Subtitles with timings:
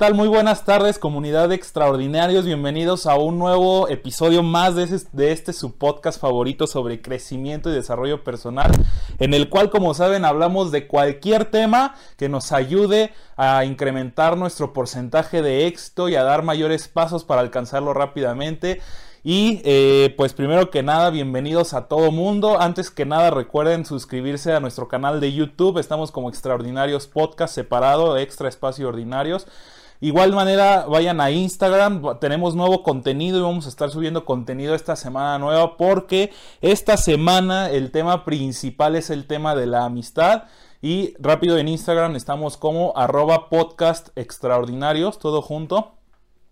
[0.00, 0.14] ¿Qué tal?
[0.14, 2.46] Muy buenas tardes, comunidad de extraordinarios.
[2.46, 7.74] Bienvenidos a un nuevo episodio más de, de este su podcast favorito sobre crecimiento y
[7.74, 8.70] desarrollo personal,
[9.18, 14.72] en el cual, como saben, hablamos de cualquier tema que nos ayude a incrementar nuestro
[14.72, 18.80] porcentaje de éxito y a dar mayores pasos para alcanzarlo rápidamente.
[19.22, 22.58] Y eh, pues primero que nada, bienvenidos a todo mundo.
[22.58, 25.76] Antes que nada, recuerden suscribirse a nuestro canal de YouTube.
[25.76, 29.46] Estamos como Extraordinarios Podcast separado, Extra Espacio Ordinarios.
[30.02, 34.96] Igual manera, vayan a Instagram, tenemos nuevo contenido y vamos a estar subiendo contenido esta
[34.96, 40.44] semana nueva porque esta semana el tema principal es el tema de la amistad.
[40.80, 45.92] Y rápido en Instagram estamos como arroba podcast extraordinarios, todo junto.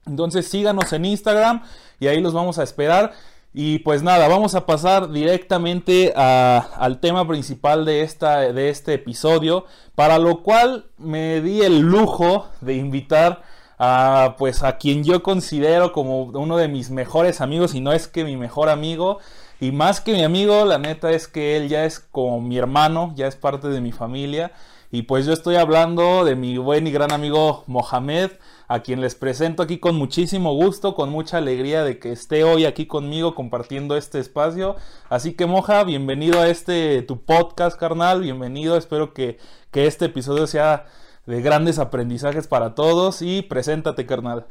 [0.06, 1.62] Entonces síganos en Instagram
[2.00, 3.12] y ahí los vamos a esperar.
[3.60, 9.64] Y pues nada, vamos a pasar directamente al tema principal de, esta, de este episodio,
[9.96, 13.42] para lo cual me di el lujo de invitar
[13.76, 18.06] a, pues, a quien yo considero como uno de mis mejores amigos, y no es
[18.06, 19.18] que mi mejor amigo,
[19.58, 23.12] y más que mi amigo, la neta es que él ya es como mi hermano,
[23.16, 24.52] ya es parte de mi familia,
[24.90, 28.30] y pues yo estoy hablando de mi buen y gran amigo Mohamed
[28.68, 32.64] a quien les presento aquí con muchísimo gusto, con mucha alegría de que esté hoy
[32.64, 34.76] aquí conmigo compartiendo este espacio.
[35.10, 39.38] Así que Moja, bienvenido a este tu podcast, carnal, bienvenido, espero que,
[39.70, 40.86] que este episodio sea
[41.26, 44.46] de grandes aprendizajes para todos y preséntate, carnal.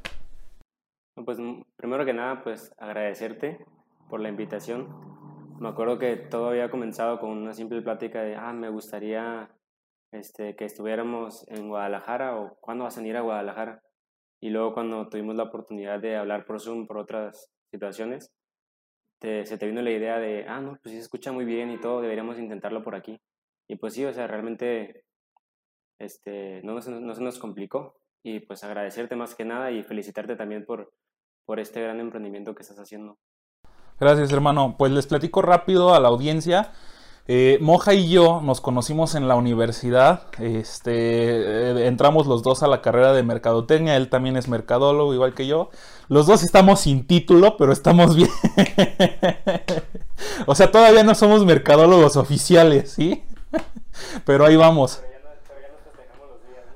[1.26, 1.40] Pues
[1.76, 3.66] primero que nada, pues agradecerte
[4.08, 4.88] por la invitación.
[5.59, 9.50] Me acuerdo que todo había comenzado con una simple plática de, ah, me gustaría
[10.12, 13.81] este, que estuviéramos en Guadalajara o cuándo vas a venir a Guadalajara.
[14.40, 18.31] Y luego cuando tuvimos la oportunidad de hablar por Zoom por otras situaciones,
[19.19, 21.79] se te vino la idea de, ah, no, pues sí se escucha muy bien y
[21.79, 23.19] todo, deberíamos intentarlo por aquí.
[23.67, 25.03] Y pues sí, o sea, realmente
[26.00, 26.81] este, no, no
[27.16, 28.00] se nos complicó.
[28.23, 30.94] Y pues agradecerte más que nada y felicitarte también por,
[31.46, 33.17] por este gran emprendimiento que estás haciendo.
[34.00, 34.75] Gracias, hermano.
[34.78, 36.72] Pues les platico rápido a la audiencia.
[37.30, 42.68] Eh, Moja y yo nos conocimos en la universidad, este, eh, entramos los dos a
[42.68, 45.70] la carrera de mercadotecnia, él también es mercadólogo igual que yo.
[46.08, 48.30] Los dos estamos sin título, pero estamos bien.
[50.46, 53.26] o sea, todavía no somos mercadólogos oficiales, ¿sí?
[54.26, 55.02] pero ahí vamos.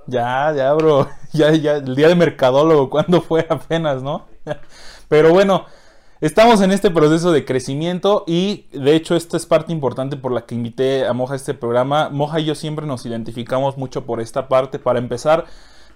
[0.07, 1.07] Ya, ya, bro.
[1.33, 4.25] Ya, ya, el día de mercadólogo, ¿cuándo fue apenas, no?
[5.07, 5.65] pero bueno,
[6.21, 10.45] Estamos en este proceso de crecimiento y de hecho esta es parte importante por la
[10.45, 12.09] que invité a Moja a este programa.
[12.09, 14.77] Moja y yo siempre nos identificamos mucho por esta parte.
[14.77, 15.45] Para empezar,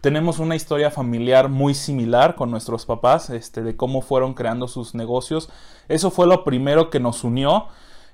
[0.01, 4.95] tenemos una historia familiar muy similar con nuestros papás, este, de cómo fueron creando sus
[4.95, 5.47] negocios.
[5.89, 7.67] Eso fue lo primero que nos unió.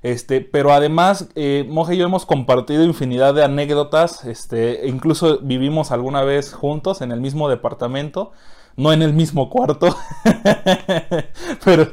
[0.03, 4.25] Este, pero además, eh, Moja y yo hemos compartido infinidad de anécdotas.
[4.25, 8.33] Este, incluso vivimos alguna vez juntos en el mismo departamento
[8.75, 9.95] no en el mismo cuarto,
[11.65, 11.91] pero,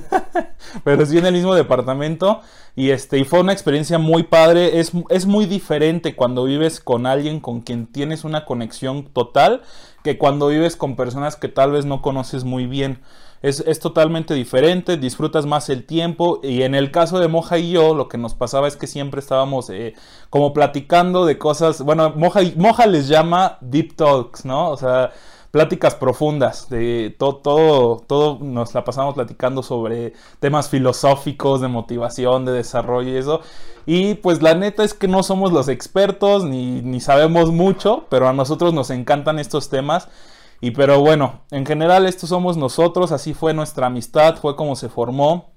[0.84, 2.40] pero sí en el mismo departamento.
[2.74, 4.80] Y, este, y fue una experiencia muy padre.
[4.80, 9.62] Es, es muy diferente cuando vives con alguien con quien tienes una conexión total
[10.02, 13.00] que cuando vives con personas que tal vez no conoces muy bien.
[13.42, 17.72] Es, es, totalmente diferente, disfrutas más el tiempo y en el caso de Moja y
[17.72, 19.94] yo lo que nos pasaba es que siempre estábamos eh,
[20.30, 24.70] como platicando de cosas, bueno, Moja, Moja les llama deep talks, ¿no?
[24.70, 25.10] O sea,
[25.52, 32.46] pláticas profundas, de todo, todo, todo nos la pasamos platicando sobre temas filosóficos, de motivación,
[32.46, 33.42] de desarrollo y eso.
[33.84, 38.28] Y pues la neta es que no somos los expertos ni, ni sabemos mucho, pero
[38.28, 40.08] a nosotros nos encantan estos temas.
[40.62, 44.88] Y pero bueno, en general estos somos nosotros, así fue nuestra amistad, fue como se
[44.88, 45.50] formó.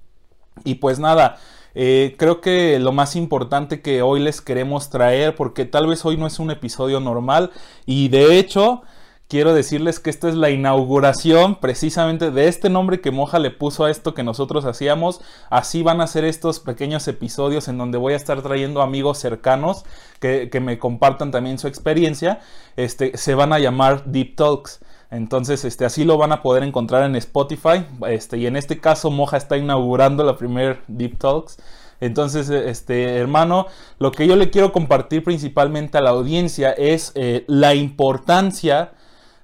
[0.62, 1.38] Y pues nada,
[1.74, 6.18] eh, creo que lo más importante que hoy les queremos traer, porque tal vez hoy
[6.18, 7.50] no es un episodio normal,
[7.86, 8.82] y de hecho
[9.28, 13.84] quiero decirles que esta es la inauguración precisamente de este nombre que Moja le puso
[13.84, 15.20] a esto que nosotros hacíamos.
[15.50, 19.84] Así van a ser estos pequeños episodios en donde voy a estar trayendo amigos cercanos
[20.20, 22.40] que, me compartan también su experiencia.
[22.76, 24.80] Este, se van a llamar Deep Talks.
[25.10, 27.84] Entonces, este, así lo van a poder encontrar en Spotify.
[28.08, 31.58] Este, y en este caso, Moja está inaugurando la primer Deep Talks.
[32.00, 33.66] Entonces, este hermano,
[33.98, 38.92] lo que yo le quiero compartir principalmente a la audiencia es eh, la importancia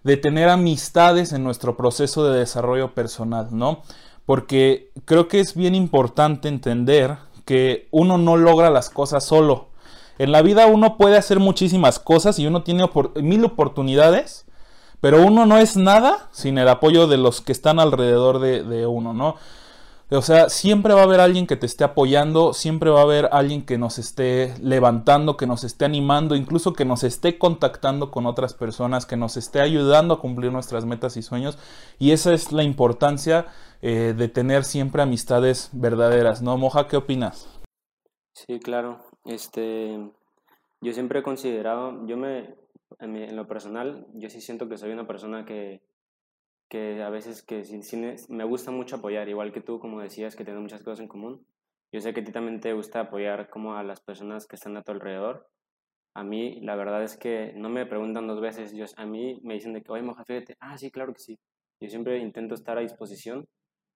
[0.05, 3.83] de tener amistades en nuestro proceso de desarrollo personal, ¿no?
[4.27, 9.69] Porque creo que es bien importante entender que uno no logra las cosas solo.
[10.19, 14.47] En la vida uno puede hacer muchísimas cosas y uno tiene mil oportunidades,
[15.01, 19.13] pero uno no es nada sin el apoyo de los que están alrededor de, uno,
[19.13, 19.37] ¿no?
[20.15, 23.31] O sea, siempre va a haber alguien que te esté apoyando, siempre va a haber
[23.33, 28.27] alguien que nos esté levantando, que nos esté animando, incluso que nos esté contactando con
[28.27, 31.59] otras personas, que nos esté ayudando a cumplir nuestras metas y sueños.
[31.99, 33.47] Y esa es la importancia
[33.81, 36.59] eh, de tener siempre amistades verdaderas, ¿no?
[36.59, 37.49] Moja, ¿qué opinas?
[38.35, 38.99] Sí, claro.
[39.25, 39.99] Este,
[40.83, 42.55] yo siempre he considerado, yo me,
[43.01, 45.81] en lo personal, yo sí siento que soy una persona que
[46.73, 47.63] que a veces que
[48.31, 51.47] me gusta mucho apoyar, igual que tú, como decías, que tenemos muchas cosas en común.
[51.93, 54.75] Yo sé que a ti también te gusta apoyar como a las personas que están
[54.79, 55.51] a tu alrededor.
[56.15, 58.73] A mí, la verdad es que no me preguntan dos veces.
[58.73, 60.57] Yo, a mí me dicen de que, oye, moja, fíjate.
[60.61, 61.39] Ah, sí, claro que sí.
[61.79, 63.47] Yo siempre intento estar a disposición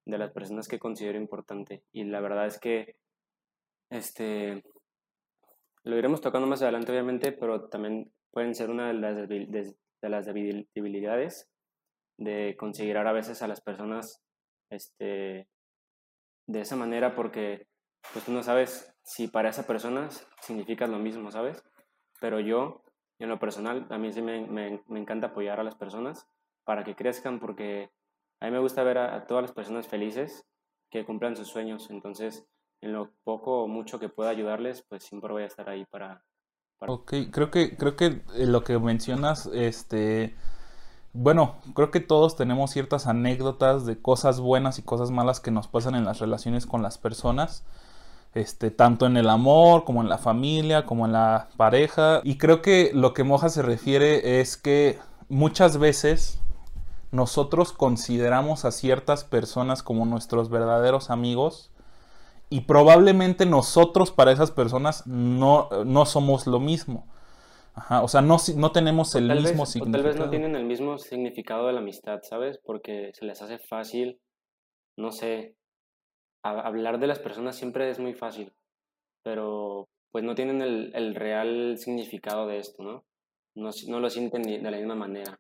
[0.05, 1.83] de las personas que considero importante.
[1.93, 2.97] Y la verdad es que,
[3.89, 4.63] este,
[5.83, 9.75] lo iremos tocando más adelante, obviamente, pero también pueden ser una de las, de
[10.11, 11.49] las debilidades
[12.19, 14.23] de considerar a veces a las personas
[14.71, 15.49] este,
[16.47, 17.67] de esa manera porque
[18.13, 20.09] pues tú no sabes si para esa persona
[20.41, 21.63] significa lo mismo, ¿sabes?
[22.21, 22.83] Pero yo,
[23.19, 26.27] en lo personal, a mí sí me, me, encanta apoyar a las personas
[26.65, 27.91] para que crezcan porque
[28.41, 30.45] a mí me gusta ver a, todas las personas felices
[30.91, 31.91] que cumplan sus sueños.
[31.91, 32.47] Entonces,
[32.81, 36.25] en lo poco o mucho que pueda ayudarles, pues siempre voy a estar ahí para...
[36.79, 36.93] para...
[36.93, 40.35] Ok, creo que, creo que lo que mencionas, este
[41.17, 45.67] bueno, creo que todos tenemos ciertas anécdotas de cosas buenas y cosas malas que nos
[45.67, 47.65] pasan en las relaciones con las personas.
[48.35, 52.21] Este, tanto en el amor, como en la familia, como en la pareja.
[52.23, 54.99] Y creo que lo que Moja se refiere es que
[55.31, 56.39] muchas veces
[57.13, 61.71] nosotros consideramos a ciertas personas como nuestros verdaderos amigos
[62.51, 67.07] y probablemente nosotros para esas personas no, no somos lo mismo.
[67.77, 70.03] Ajá, o sea, no, no tenemos el mismo significado.
[70.03, 72.59] tal vez no tienen el mismo significado de la amistad, ¿sabes?
[72.65, 74.19] Porque se les hace fácil,
[74.97, 75.55] no sé,
[76.43, 78.53] hablar de las personas siempre es muy fácil,
[79.23, 83.05] pero pues no tienen el, el real significado de esto, ¿no?
[83.55, 83.71] ¿no?
[83.89, 85.39] No lo sienten de la misma manera.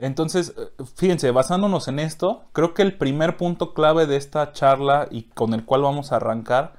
[0.00, 0.54] Entonces,
[0.96, 5.52] fíjense, basándonos en esto, creo que el primer punto clave de esta charla y con
[5.52, 6.72] el cual vamos a arrancar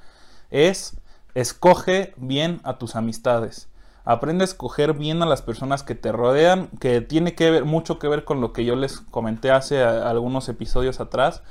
[0.49, 0.99] es
[1.35, 3.70] escoge bien a tus amistades.
[4.03, 7.99] Aprende a escoger bien a las personas que te rodean, que tiene que ver mucho
[7.99, 11.43] que ver con lo que yo les comenté hace algunos episodios atrás,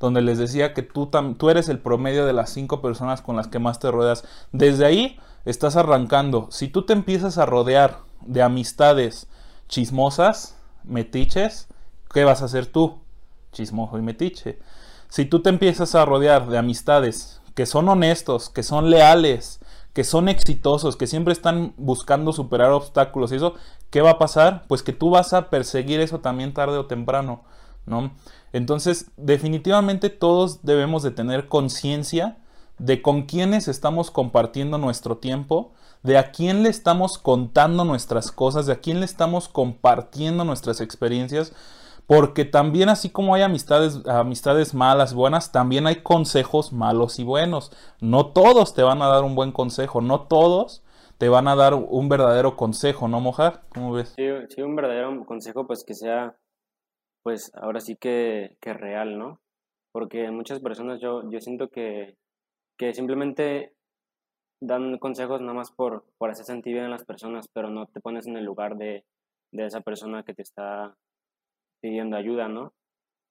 [0.00, 3.48] donde les decía que tú, tú eres el promedio de las cinco personas con las
[3.48, 4.24] que más te rodeas.
[4.52, 6.48] Desde ahí estás arrancando.
[6.50, 9.26] Si tú te empiezas a rodear de amistades
[9.68, 11.68] chismosas, metiches,
[12.12, 13.00] ¿qué vas a hacer tú?
[13.52, 14.58] Chismoso y metiche.
[15.08, 19.60] Si tú te empiezas a rodear de amistades que son honestos, que son leales,
[19.98, 23.54] que son exitosos, que siempre están buscando superar obstáculos y eso,
[23.90, 24.62] ¿qué va a pasar?
[24.68, 27.42] Pues que tú vas a perseguir eso también tarde o temprano,
[27.84, 28.12] ¿no?
[28.52, 32.38] Entonces, definitivamente todos debemos de tener conciencia
[32.78, 35.72] de con quiénes estamos compartiendo nuestro tiempo,
[36.04, 40.80] de a quién le estamos contando nuestras cosas, de a quién le estamos compartiendo nuestras
[40.80, 41.52] experiencias,
[42.08, 47.70] porque también así como hay amistades, amistades malas, buenas, también hay consejos malos y buenos.
[48.00, 50.82] No todos te van a dar un buen consejo, no todos
[51.18, 53.60] te van a dar un verdadero consejo, ¿no, Mojar?
[53.74, 54.14] ¿Cómo ves?
[54.16, 56.34] Sí, sí, un verdadero consejo, pues que sea,
[57.22, 59.42] pues ahora sí que, que real, ¿no?
[59.92, 62.16] Porque muchas personas yo, yo siento que,
[62.78, 63.74] que simplemente
[64.62, 68.00] dan consejos nada más por, por hacer sentir bien a las personas, pero no te
[68.00, 69.04] pones en el lugar de,
[69.52, 70.96] de esa persona que te está
[71.80, 72.74] pidiendo ayuda, ¿no?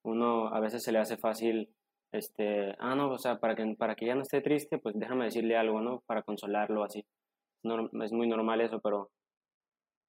[0.04, 1.70] Uno a veces se le hace fácil,
[2.12, 5.26] este, ah, no, o sea, para que, para que ya no esté triste, pues déjame
[5.26, 6.02] decirle algo, ¿no?
[6.06, 7.06] Para consolarlo, así.
[7.64, 9.12] No, es muy normal eso, pero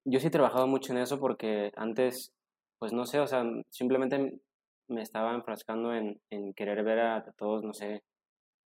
[0.04, 2.32] yo sí he trabajado mucho en eso porque antes,
[2.78, 4.40] pues no sé, o sea, simplemente
[4.88, 8.02] me estaba enfrascando en, en querer ver a todos, no sé,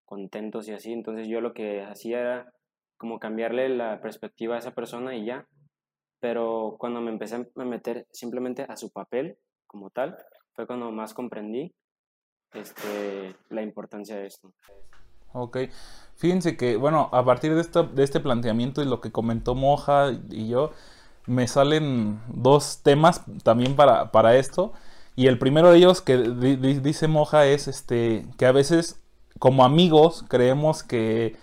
[0.05, 0.93] contentos y así.
[0.93, 2.53] Entonces yo lo que hacía era
[2.99, 5.49] como cambiarle la perspectiva a esa persona y ya.
[6.21, 9.39] Pero cuando me empecé a meter simplemente a su papel,
[9.73, 10.17] como tal,
[10.55, 11.75] fue cuando más comprendí
[12.53, 14.53] este, la importancia de esto.
[15.33, 15.57] Ok,
[16.15, 20.49] fíjense que, bueno, a partir de, de este planteamiento y lo que comentó Moja y
[20.49, 20.73] yo,
[21.27, 24.73] me salen dos temas también para, para esto.
[25.17, 29.01] Y el primero de ellos que dice Moja es este, que a veces
[29.39, 31.37] como amigos creemos que,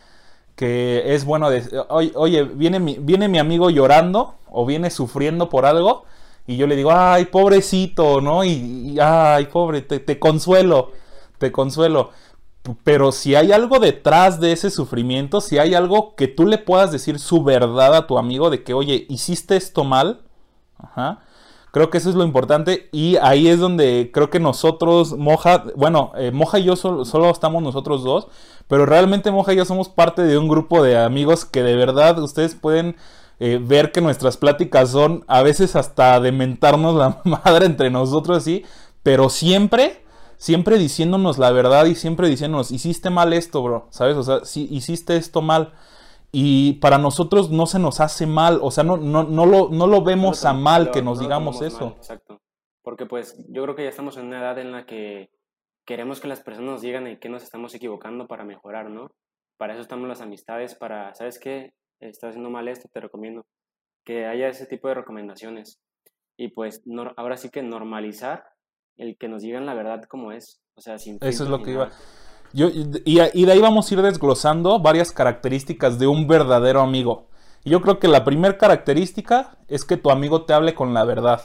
[0.55, 5.49] que es bueno decir, oye, oye viene, mi, viene mi amigo llorando o viene sufriendo
[5.49, 6.05] por algo
[6.49, 8.43] y yo le digo, ay, pobrecito, ¿no?
[8.43, 10.93] Y, ay, pobre, te, consuelo,
[11.37, 12.09] te consuelo.
[12.83, 16.91] Pero si hay algo detrás de ese sufrimiento, si hay algo que tú le puedas
[16.91, 20.21] decir su verdad a tu amigo de que, oye, hiciste esto mal,
[21.71, 26.13] Creo que eso es lo importante y ahí es donde creo que nosotros, Moja, bueno,
[26.17, 28.27] eh, Moja y yo solo, solo, estamos nosotros dos,
[28.67, 32.17] pero realmente Moja y yo somos parte de un grupo de amigos que de verdad
[32.17, 32.95] ustedes pueden
[33.39, 38.43] eh, ver que nuestras pláticas son a veces hasta de mentarnos la madre entre nosotros,
[38.43, 38.65] sí,
[39.01, 40.03] pero siempre,
[40.37, 44.17] siempre diciéndonos la verdad y siempre diciéndonos, hiciste mal esto, bro, ¿sabes?
[44.17, 45.73] O sea, si hiciste esto mal.
[46.31, 49.87] Y para nosotros no se nos hace mal, o sea, no, no, no, lo, no
[49.87, 51.95] lo vemos a mal que nos digamos eso.
[51.97, 52.39] exacto.
[52.83, 55.31] Porque pues yo creo que ya estamos en una edad en la que
[55.87, 59.09] queremos que las personas nos digan en qué nos estamos equivocando para mejorar, ¿no?
[59.57, 61.73] Para eso estamos las amistades, para, ¿sabes qué?
[61.99, 63.45] Estás haciendo mal esto, te recomiendo.
[64.05, 65.79] Que haya ese tipo de recomendaciones.
[66.37, 66.81] Y pues
[67.17, 68.43] ahora sí que normalizar
[68.97, 70.61] el que nos digan la verdad como es.
[70.75, 71.17] O sea, sin...
[71.21, 71.89] Eso es lo que iba...
[72.51, 77.27] Yo, y, y, de ahí vamos a ir desglosando varias características de un verdadero amigo.
[77.63, 81.03] Y yo creo que la primera característica es que tu amigo te hable con la
[81.03, 81.41] verdad.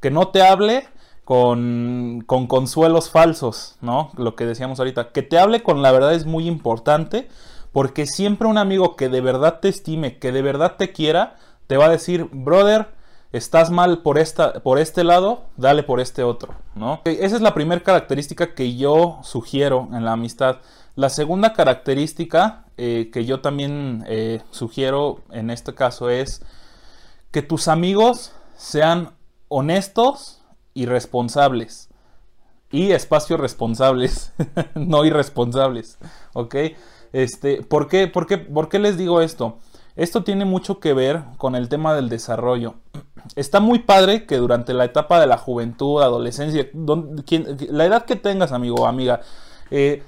[0.00, 0.88] Que no te hable
[1.24, 4.10] con, con consuelos falsos, ¿no?
[4.16, 5.10] Lo que decíamos ahorita.
[5.12, 7.28] Que te hable con la verdad es muy importante.
[7.72, 11.76] Porque siempre un amigo que de verdad te estime, que de verdad te quiera, te
[11.76, 12.88] va a decir, brother,
[13.32, 17.02] estás mal por, esta, por este lado, dale por este otro, ¿no?
[17.04, 20.58] Esa es la primera característica que yo sugiero en la amistad.
[20.94, 26.42] La segunda característica eh, que yo también eh, sugiero en este caso es
[27.30, 29.10] que tus amigos sean
[29.48, 30.42] honestos
[30.74, 31.88] y responsables.
[32.70, 34.32] Y espacios responsables,
[34.74, 35.98] no irresponsables,
[36.34, 36.54] ¿ok?
[37.12, 39.58] Este, ¿por, qué, por, qué, ¿Por qué les digo esto?
[39.96, 42.74] Esto tiene mucho que ver con el tema del desarrollo.
[43.36, 46.68] Está muy padre que durante la etapa de la juventud, adolescencia,
[47.70, 49.20] la edad que tengas, amigo o amiga,
[49.70, 50.02] eh,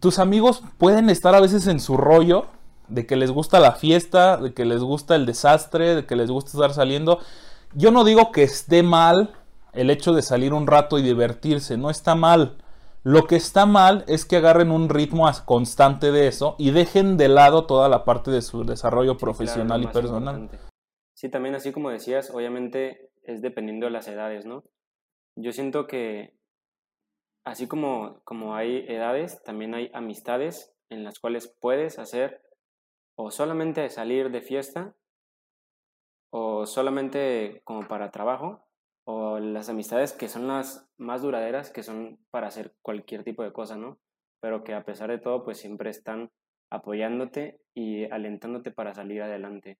[0.00, 2.46] tus amigos pueden estar a veces en su rollo,
[2.88, 6.30] de que les gusta la fiesta, de que les gusta el desastre, de que les
[6.30, 7.20] gusta estar saliendo.
[7.74, 9.34] Yo no digo que esté mal
[9.72, 12.56] el hecho de salir un rato y divertirse, no está mal.
[13.08, 17.28] Lo que está mal es que agarren un ritmo constante de eso y dejen de
[17.28, 20.50] lado toda la parte de su desarrollo profesional y personal.
[21.14, 24.64] Sí, también así como decías, obviamente es dependiendo de las edades, ¿no?
[25.36, 26.36] Yo siento que
[27.44, 32.42] así como, como hay edades, también hay amistades en las cuales puedes hacer
[33.14, 34.96] o solamente salir de fiesta
[36.30, 38.65] o solamente como para trabajo
[39.08, 43.52] o las amistades que son las más duraderas, que son para hacer cualquier tipo de
[43.52, 43.98] cosa, ¿no?
[44.40, 46.30] Pero que a pesar de todo, pues siempre están
[46.70, 49.78] apoyándote y alentándote para salir adelante.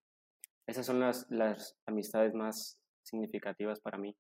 [0.69, 4.17] Esas son las, las amistades más significativas para mí.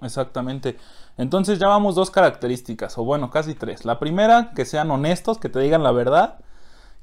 [0.00, 0.76] Exactamente.
[1.16, 3.84] Entonces ya vamos dos características, o bueno, casi tres.
[3.84, 6.40] La primera, que sean honestos, que te digan la verdad.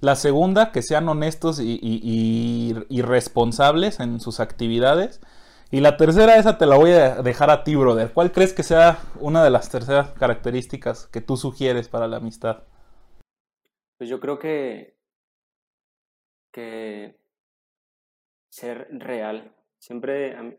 [0.01, 5.22] La segunda, que sean honestos y, y responsables en sus actividades.
[5.71, 8.11] Y la tercera, esa te la voy a dejar a ti, brother.
[8.11, 12.63] ¿Cuál crees que sea una de las terceras características que tú sugieres para la amistad?
[13.99, 14.97] Pues yo creo que,
[16.51, 17.19] que
[18.49, 19.55] ser real.
[19.77, 20.57] Siempre, a mí,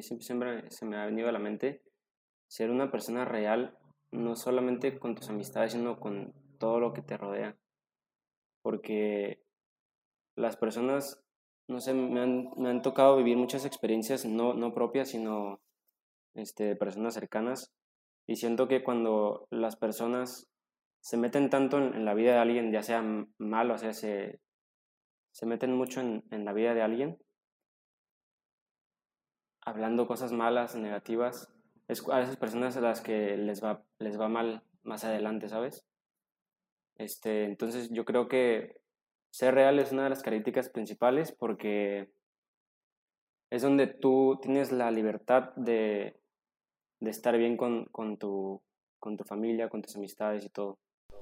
[0.00, 1.82] siempre, siempre se me ha venido a la mente
[2.46, 3.76] ser una persona real,
[4.12, 7.56] no solamente con tus amistades, sino con todo lo que te rodea.
[8.62, 9.42] Porque
[10.36, 11.21] las personas
[11.68, 15.60] no sé, me han, me han tocado vivir muchas experiencias no, no propias, sino
[16.34, 17.72] este, personas cercanas.
[18.26, 20.48] Y siento que cuando las personas
[21.00, 23.02] se meten tanto en, la vida de alguien, ya sea
[23.38, 24.40] malo, o sea, se,
[25.32, 27.18] se meten mucho en, en, la vida de alguien,
[29.60, 31.52] hablando cosas malas, negativas,
[31.88, 35.84] es a esas personas a las que les va, les va mal más adelante, ¿sabes?
[36.96, 38.81] Este, entonces yo creo que
[39.32, 42.12] ser real es una de las características principales porque
[43.50, 46.20] es donde tú tienes la libertad de,
[47.00, 48.62] estar bien con, tu,
[48.98, 50.78] con tu familia, con tus amistades y todo.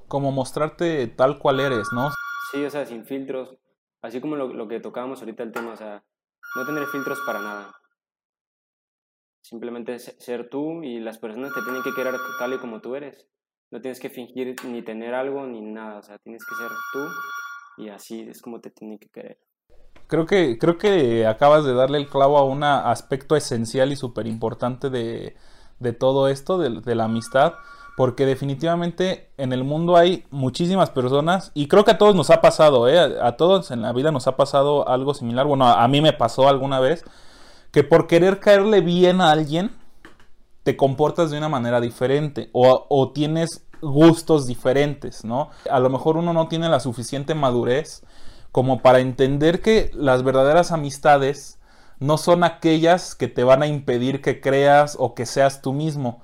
[0.08, 2.10] Como mostrarte tal cual eres, ¿no?
[2.50, 3.56] Sí, o sea, sin filtros.
[4.02, 6.02] Así como lo, que tocábamos ahorita el tema, o sea,
[6.56, 7.72] no tener filtros para nada.
[9.42, 13.28] Simplemente ser tú y las personas te tienen que querer tal y como tú eres.
[13.70, 17.08] No tienes que fingir ni tener algo ni nada, o sea, tienes que ser tú
[17.80, 19.38] y así es como te tiene que querer.
[20.06, 24.26] Creo que, creo que acabas de darle el clavo a un aspecto esencial y súper
[24.26, 25.36] importante de,
[25.98, 27.54] todo esto, de, la amistad,
[27.96, 32.40] porque definitivamente en el mundo hay muchísimas personas, y creo que a todos nos ha
[32.40, 32.98] pasado, ¿eh?
[32.98, 36.48] a, todos en la vida nos ha pasado algo similar, bueno, a, mí me pasó
[36.48, 37.04] alguna vez,
[37.70, 39.70] que por querer caerle bien a alguien,
[40.64, 45.50] te comportas de una manera diferente, o tienes gustos diferentes, ¿no?
[45.70, 48.02] A lo mejor uno no tiene la suficiente madurez
[48.52, 51.58] como para entender que las verdaderas amistades
[51.98, 56.22] no son aquellas que te van a impedir que creas o que seas tú mismo,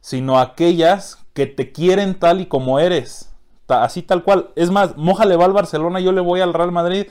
[0.00, 3.30] sino aquellas que te quieren tal y como eres,
[3.68, 4.50] así tal cual.
[4.56, 7.06] Es más, Moja le va al Barcelona, yo le voy al Real Madrid.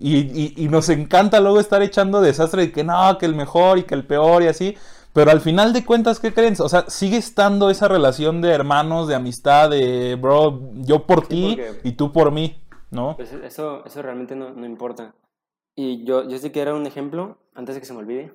[0.00, 3.96] Y, nos encanta luego estar echando desastre de que no, que el mejor y que
[3.96, 4.76] el peor y así.
[5.18, 6.54] Pero al final de cuentas, ¿qué creen?
[6.60, 11.58] O sea, sigue estando esa relación de hermanos, de amistad, de bro, yo por ti
[11.82, 13.16] y tú por mí, ¿no?
[13.16, 15.16] Pues eso, eso realmente no, no importa.
[15.74, 18.32] Y yo, yo sí que era un ejemplo, antes de que se me olvide.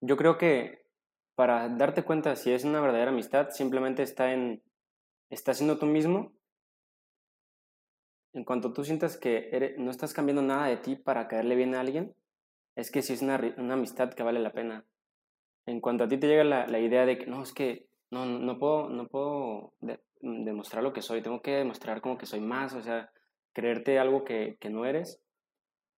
[0.00, 0.88] Yo creo que
[1.36, 4.60] para darte cuenta si es una verdadera amistad, simplemente está en,
[5.30, 6.32] está siendo tú mismo.
[8.32, 11.80] En cuanto tú sientas que no estás cambiando nada de ti para caerle bien a
[11.80, 12.12] alguien,
[12.74, 14.84] es que sí es una, una amistad que vale la pena.
[15.66, 18.26] En cuanto a ti te llega la, la idea de que no, es que no,
[18.26, 19.74] no puedo, no puedo
[20.20, 23.10] demostrar lo que soy, tengo que demostrar como que soy más, o sea,
[23.52, 25.20] creerte algo que, que no eres,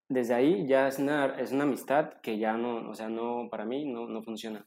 [0.08, 3.64] desde ahí ya es una, es una amistad que ya no, o sea, no, para
[3.64, 4.66] mí no, no funciona,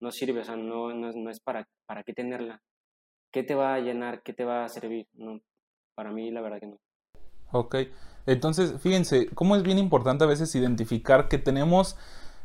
[0.00, 2.62] no sirve, o sea, no, no, no es para, para qué tenerla,
[3.32, 5.40] qué te va a llenar, qué te va a servir, no,
[5.94, 6.80] para mí la verdad que no.
[7.52, 7.76] Ok,
[8.26, 11.96] entonces fíjense, cómo es bien importante a veces identificar que tenemos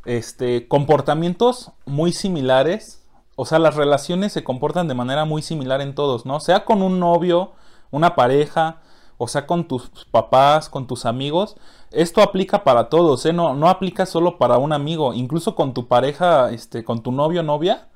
[0.06, 3.04] este, comportamientos muy similares,
[3.36, 6.40] o sea, las relaciones se comportan de manera muy similar en todos, ¿no?
[6.40, 7.54] Sea con un novio,
[7.92, 8.82] una pareja,
[9.18, 11.56] o sea, con tus papás, con tus amigos,
[11.92, 13.34] esto aplica para todos, ¿eh?
[13.34, 17.42] No, no aplica solo para un amigo, incluso con tu pareja, este, con tu novio
[17.42, 17.88] o novia,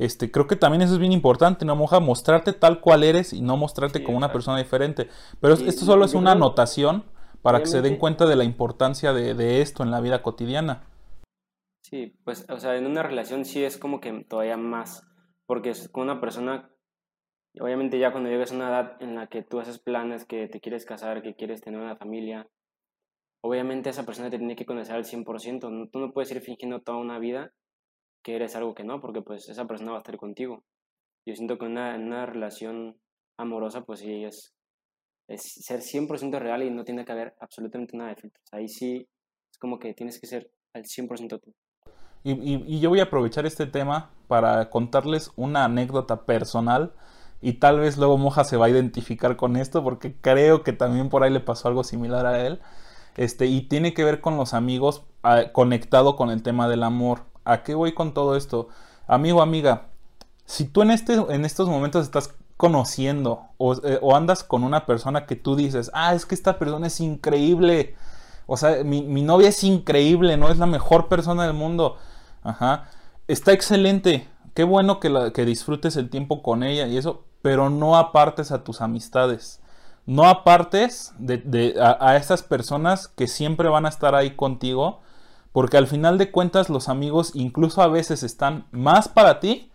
[0.00, 2.00] este, creo que también eso es bien importante, ¿no, moja?
[2.00, 5.10] Mostrarte tal cual eres y no mostrarte como una persona diferente.
[5.42, 7.04] Pero esto solo es una anotación
[7.42, 10.84] para que se den cuenta de la importancia de, de, esto en la vida cotidiana.
[11.90, 15.02] Sí, pues, o sea, en una relación sí es como que todavía más,
[15.46, 16.70] porque es con una persona
[17.58, 20.60] obviamente ya cuando llegas a una edad en la que tú haces planes, que te
[20.60, 22.48] quieres casar, que quieres tener una familia,
[23.42, 25.90] obviamente esa persona te tiene que conocer al 100%.
[25.90, 27.52] Tú no puedes ir fingiendo toda una vida
[28.22, 30.64] que eres algo que no, porque pues esa persona va a estar contigo.
[31.26, 33.00] Yo siento que en una, una relación
[33.38, 34.54] amorosa, pues sí, es,
[35.28, 38.46] es ser 100% real y no tiene que haber absolutamente nada de filtros.
[38.52, 39.08] Ahí sí
[39.50, 41.54] es como que tienes que ser al 100% tú.
[42.22, 46.92] Y, y, yo voy a aprovechar este tema para contarles una anécdota personal
[47.40, 51.08] y tal vez luego Moja se va a identificar con esto porque creo que también
[51.08, 52.60] por ahí le pasó algo similar a él.
[53.16, 57.22] Este, y tiene que ver con los amigos ah, conectado con el tema del amor.
[57.44, 58.68] ¿A qué voy con todo esto?
[59.06, 59.88] Amigo, amiga,
[60.44, 64.84] si tú en, este, en estos momentos estás conociendo o, eh, o, andas con una
[64.84, 67.94] persona que tú dices, ah, es que esta persona es increíble,
[68.46, 71.96] o sea, mi, mi novia es increíble, no es la mejor persona del mundo,
[72.42, 72.88] ajá,
[73.28, 78.52] está excelente, qué bueno que, disfrutes el tiempo con ella y eso, pero no apartes
[78.52, 79.60] a tus amistades.
[80.06, 81.14] No apartes
[81.80, 85.00] a, a esas personas que siempre van a estar ahí contigo,
[85.52, 89.70] porque al final de cuentas los amigos incluso a veces están más para ti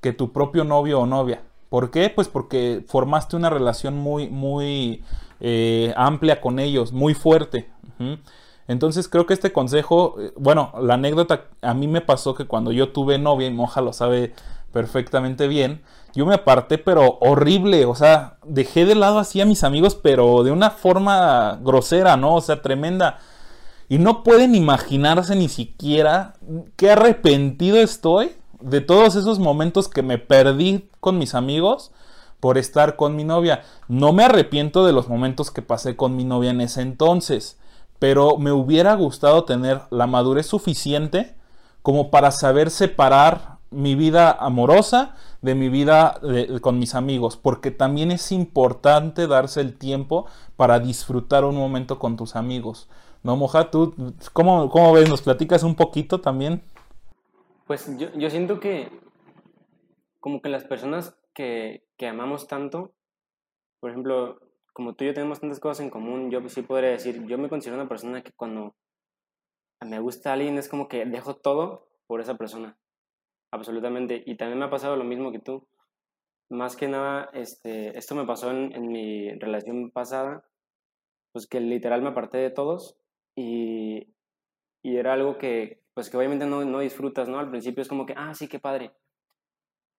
[0.00, 1.42] que tu propio novio o novia.
[1.68, 2.10] ¿Por qué?
[2.10, 5.04] Pues porque formaste una relación muy, muy
[5.40, 7.70] eh, amplia con ellos, muy fuerte.
[8.68, 12.70] Entonces creo que este consejo, eh, bueno, la anécdota a mí me pasó que cuando
[12.70, 14.34] yo tuve novia, y Moja lo sabe
[14.72, 15.82] perfectamente bien,
[16.14, 20.42] yo me aparté, pero horrible, o sea, dejé de lado así a mis amigos, pero
[20.42, 22.36] de una forma grosera, ¿no?
[22.36, 23.18] O sea, tremenda.
[23.88, 26.34] Y no pueden imaginarse ni siquiera
[26.76, 31.90] qué arrepentido estoy de todos esos momentos que me perdí con mis amigos
[32.40, 33.62] por estar con mi novia.
[33.88, 37.58] No me arrepiento de los momentos que pasé con mi novia en ese entonces,
[37.98, 41.34] pero me hubiera gustado tener la madurez suficiente
[41.82, 46.20] como para saber separar mi vida amorosa de mi vida
[46.60, 52.16] con mis amigos, porque también es importante darse el tiempo para disfrutar un momento con
[52.16, 52.88] tus amigos.
[53.22, 53.70] ¿No, Moja?
[53.70, 53.94] ¿Tú
[54.32, 55.08] cómo, cómo ves?
[55.08, 56.62] ¿Nos platicas un poquito también?
[57.66, 58.88] Pues yo, yo siento que
[60.20, 62.92] como que las personas que, que amamos tanto,
[63.80, 64.40] por ejemplo,
[64.78, 67.48] como tú y yo tenemos tantas cosas en común, yo sí podría decir, yo me
[67.48, 68.76] considero una persona que cuando
[69.84, 72.78] me gusta alguien es como que dejo todo por esa persona
[73.50, 74.22] absolutamente.
[74.24, 75.66] Y también me ha pasado lo mismo que tú.
[76.48, 80.44] Más que nada, este, esto me pasó en, en mi relación pasada,
[81.32, 83.00] pues que literal me aparté de todos
[83.36, 84.14] y,
[84.84, 87.40] y era algo que, pues que obviamente no, no disfrutas, ¿no?
[87.40, 88.92] Al principio es como que, ah, sí, qué padre.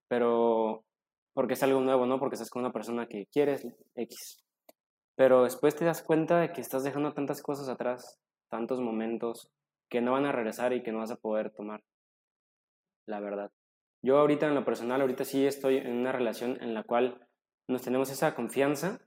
[0.07, 0.85] Pero
[1.33, 2.17] porque es algo nuevo, ¿no?
[2.17, 4.45] Porque estás con una persona que quieres, X.
[5.19, 9.51] Pero después te das cuenta de que estás dejando tantas cosas atrás, tantos momentos
[9.89, 11.83] que no van a regresar y que no vas a poder tomar
[13.05, 13.51] la verdad.
[14.01, 17.27] Yo ahorita en lo personal, ahorita sí estoy en una relación en la cual
[17.67, 19.01] nos tenemos esa confianza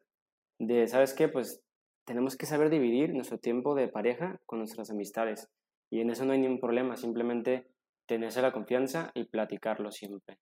[0.58, 1.28] de, ¿sabes qué?
[1.28, 1.62] Pues
[2.04, 5.48] tenemos que saber dividir nuestro tiempo de pareja con nuestras amistades.
[5.88, 7.68] Y en eso no hay ningún problema, simplemente
[8.04, 10.36] tenerse la confianza y platicarlo siempre.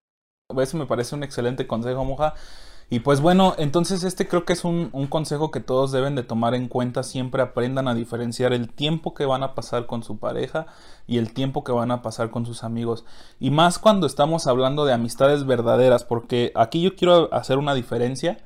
[0.61, 2.35] Eso me parece un excelente consejo, Moja.
[2.93, 6.25] Y pues bueno, entonces este creo que es un, un, consejo que todos deben de
[6.25, 7.05] tomar en cuenta.
[7.05, 10.67] Siempre aprendan a diferenciar el tiempo que van a pasar con su pareja
[11.07, 13.05] y el tiempo que van a pasar con sus amigos.
[13.39, 18.39] Y más cuando estamos hablando de amistades verdaderas, porque aquí yo quiero hacer una diferencia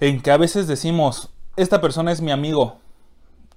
[0.00, 2.78] en que a veces decimos, esta persona es mi amigo,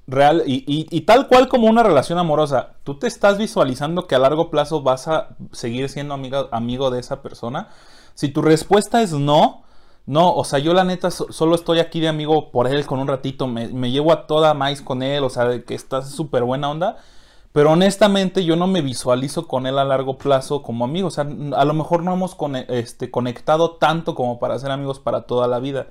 [0.08, 4.20] real y, y, tal cual como una relación amorosa, tú te estás visualizando que a
[4.20, 6.14] largo plazo vas a seguir siendo
[6.52, 7.70] amigo de esa persona.
[8.14, 9.64] Si tu respuesta es no,
[10.06, 13.08] no, o sea, yo la neta solo estoy aquí de amigo por él con un
[13.08, 16.70] ratito, me, me llevo a toda más con él, o sea, que estás súper buena
[16.70, 16.98] onda.
[17.54, 21.08] Pero honestamente yo no me visualizo con él a largo plazo como amigo.
[21.08, 21.24] O sea,
[21.56, 22.36] a lo mejor no hemos
[22.68, 25.88] este, conectado tanto como para ser amigos para toda la vida.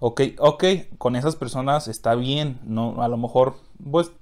[0.00, 0.64] Ok, ok,
[0.96, 3.56] con esas personas está bien, no, a lo mejor,
[3.90, 4.12] pues,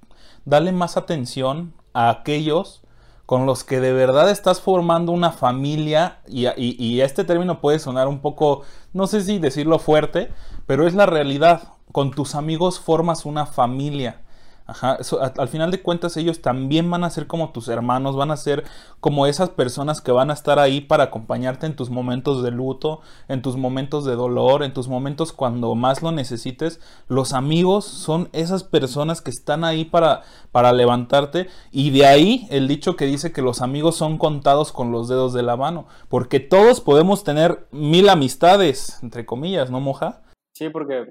[0.43, 2.81] dale más atención a aquellos
[3.27, 8.07] con los que de verdad estás formando una familia y, y, este término puede sonar
[8.07, 8.61] un poco,
[8.93, 10.31] no sé si decirlo fuerte,
[10.65, 11.73] pero es la realidad.
[11.91, 14.21] Con tus amigos formas una familia.
[14.67, 14.97] Ajá,
[15.37, 18.65] al final de cuentas ellos también van a ser como tus hermanos, van a ser
[18.99, 22.99] como esas personas que van a estar ahí para acompañarte en tus momentos de luto,
[23.29, 26.81] en tus momentos de dolor, en tus momentos cuando más lo necesites.
[27.07, 32.67] Los amigos son esas personas que están ahí para, para levantarte y de ahí el
[32.67, 36.41] dicho que dice que los amigos son contados con los dedos de la mano, porque
[36.41, 40.23] todos podemos tener mil amistades, entre comillas, ¿no, Moja?
[40.53, 41.05] Sí, porque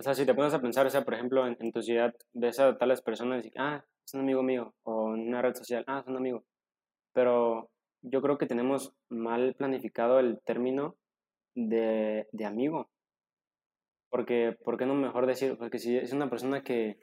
[0.00, 2.58] o sea, si te pones a pensar, o sea, por ejemplo, en, tu ciudad ves
[2.58, 6.00] a tales personas y ah, es un amigo mío, o en una red social, ah,
[6.00, 6.42] es un amigo.
[7.12, 10.96] Pero yo creo que tenemos mal planificado el término
[11.54, 12.88] de, de amigo.
[14.08, 15.58] Porque, ¿por qué no mejor decir?
[15.58, 16.98] Porque si es una persona que,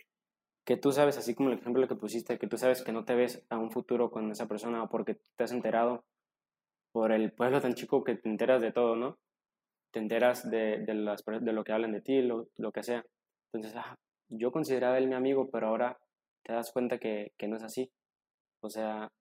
[0.66, 3.14] que tú sabes, así como el ejemplo que pusiste, que tú sabes que no te
[3.14, 6.04] ves a un futuro con esa persona o porque te has enterado
[6.92, 9.20] por el pueblo tan chico que te enteras de todo, ¿no?
[9.91, 13.06] Te enteras de, de, las, de lo que hablan de ti, lo, lo que sea.
[13.52, 13.95] Entonces, ah,
[14.30, 15.97] yo consideraba él mi amigo, pero ahora
[16.43, 17.91] te das cuenta que, que no es así.
[18.62, 19.12] O sea,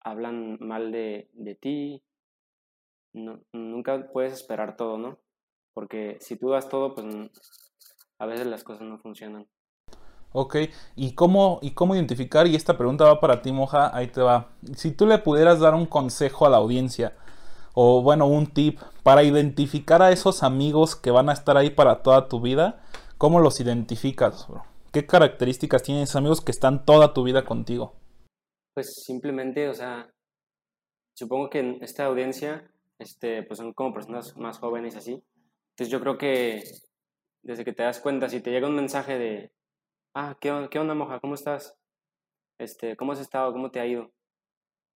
[0.00, 2.02] hablan mal de, de ti.
[3.12, 5.18] No, nunca puedes esperar todo, ¿no?
[5.72, 7.06] Porque si tú das todo, pues
[8.18, 9.46] a veces las cosas no funcionan.
[10.32, 10.56] Ok,
[10.96, 12.48] ¿y cómo, ¿y cómo identificar?
[12.48, 14.50] Y esta pregunta va para ti, Moja, ahí te va.
[14.74, 17.16] Si tú le pudieras dar un consejo a la audiencia,
[17.74, 22.02] o bueno, un tip para identificar a esos amigos que van a estar ahí para
[22.02, 22.82] toda tu vida.
[23.18, 24.48] ¿Cómo los identificas?
[24.92, 27.94] ¿Qué características tienen esos amigos que están toda tu vida contigo?
[28.74, 30.08] Pues simplemente, o sea,
[31.14, 35.22] supongo que en esta audiencia, este, pues son como personas más jóvenes así.
[35.70, 36.62] Entonces yo creo que
[37.42, 39.52] desde que te das cuenta, si te llega un mensaje de,
[40.14, 41.20] ah, ¿qué, qué onda, moja?
[41.20, 41.76] ¿Cómo estás?
[42.58, 43.52] Este, ¿Cómo has estado?
[43.52, 44.12] ¿Cómo te ha ido?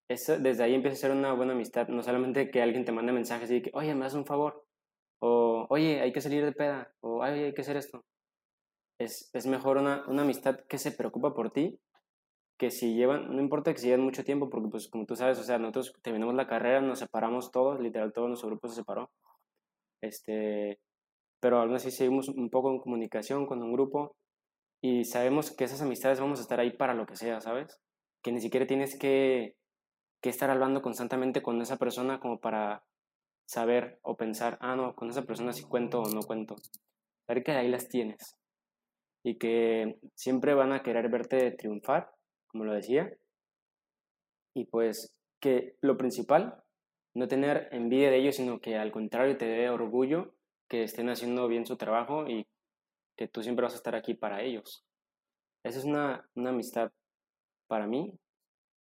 [0.09, 1.89] Desde ahí empieza a ser una buena amistad.
[1.89, 4.65] No solamente que alguien te mande mensajes y que, oye, me das un favor.
[5.21, 6.93] O, oye, hay que salir de peda.
[7.01, 8.05] O, oye, hay que hacer esto.
[8.99, 11.79] Es, es mejor una, una, amistad que se preocupa por ti
[12.59, 15.39] que si llevan, no importa que si llevan mucho tiempo, porque pues como tú sabes,
[15.39, 19.11] o sea, nosotros terminamos la carrera, nos separamos todos, literal todo nuestro grupo se separó.
[20.03, 20.81] Este,
[21.41, 24.17] pero aún así seguimos un poco en comunicación con un grupo
[24.83, 27.81] y sabemos que esas amistades vamos a estar ahí para lo que sea, ¿sabes?
[28.23, 29.57] Que ni siquiera tienes que
[30.21, 32.83] que estar hablando constantemente con esa persona como para
[33.47, 36.57] saber o pensar, ah, no, con esa persona sí cuento o no cuento.
[37.27, 38.37] Saber que ahí las tienes
[39.23, 42.11] y que siempre van a querer verte triunfar,
[42.49, 43.11] como lo decía.
[44.55, 46.63] Y pues que lo principal,
[47.15, 50.35] no tener envidia de ellos, sino que al contrario te dé orgullo
[50.69, 52.47] que estén haciendo bien su trabajo y
[53.17, 54.85] que tú siempre vas a estar aquí para ellos.
[55.65, 56.91] Esa es una, una amistad
[57.67, 58.13] para mí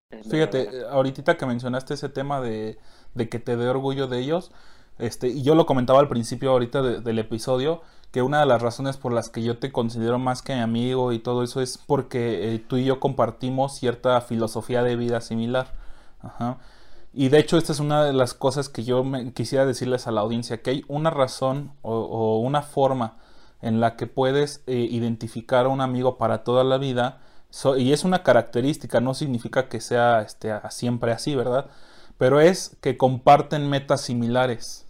[0.10, 2.78] Fíjate, ahorita que mencionaste ese tema de,
[3.30, 4.52] que te dé orgullo de ellos,
[5.00, 8.96] este, y yo lo comentaba al principio ahorita del episodio, que una de las razones
[8.96, 12.54] por las que yo te considero más que mi amigo y todo eso es porque
[12.54, 15.74] eh, tú y yo compartimos cierta filosofía de vida similar.
[16.22, 16.58] Ajá.
[17.14, 20.12] Y de hecho esta es una de las cosas que yo me, quisiera decirles a
[20.12, 23.18] la audiencia, que hay una razón o, una forma
[23.62, 27.20] en la que puedes eh, identificar a un amigo para toda la vida
[27.78, 31.68] y es una característica, no significa que sea este, siempre así, ¿verdad?
[32.18, 34.86] Pero es que comparten metas similares,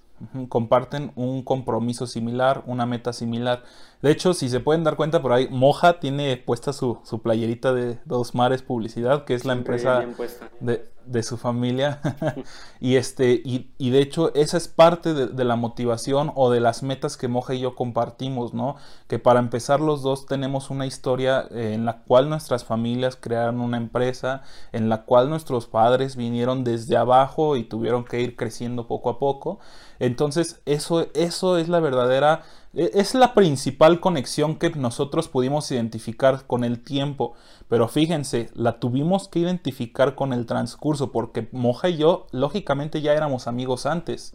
[0.49, 3.63] comparten un compromiso similar, una meta similar.
[4.01, 7.73] De hecho, si se pueden dar cuenta por ahí, Moja tiene puesta su, su playerita
[7.73, 10.05] de Dos Mares Publicidad, que es la empresa
[10.59, 11.99] de, de, su familia.
[12.79, 16.59] y, este, y, y, de hecho, esa es parte de, de, la motivación o de
[16.59, 18.75] las metas que Moja y yo compartimos, ¿no?
[19.07, 23.59] Que para empezar los dos tenemos una historia eh, en la cual nuestras familias crearon
[23.59, 28.85] una empresa, en la cual nuestros padres vinieron desde abajo y tuvieron que ir creciendo
[28.85, 29.57] poco a poco.
[29.97, 36.63] Entonces, eso, eso es la verdadera es la principal conexión que nosotros pudimos identificar con
[36.63, 37.33] el tiempo,
[37.67, 43.13] pero fíjense, la tuvimos que identificar con el transcurso, porque Moja y yo, lógicamente, ya
[43.13, 44.33] éramos amigos antes.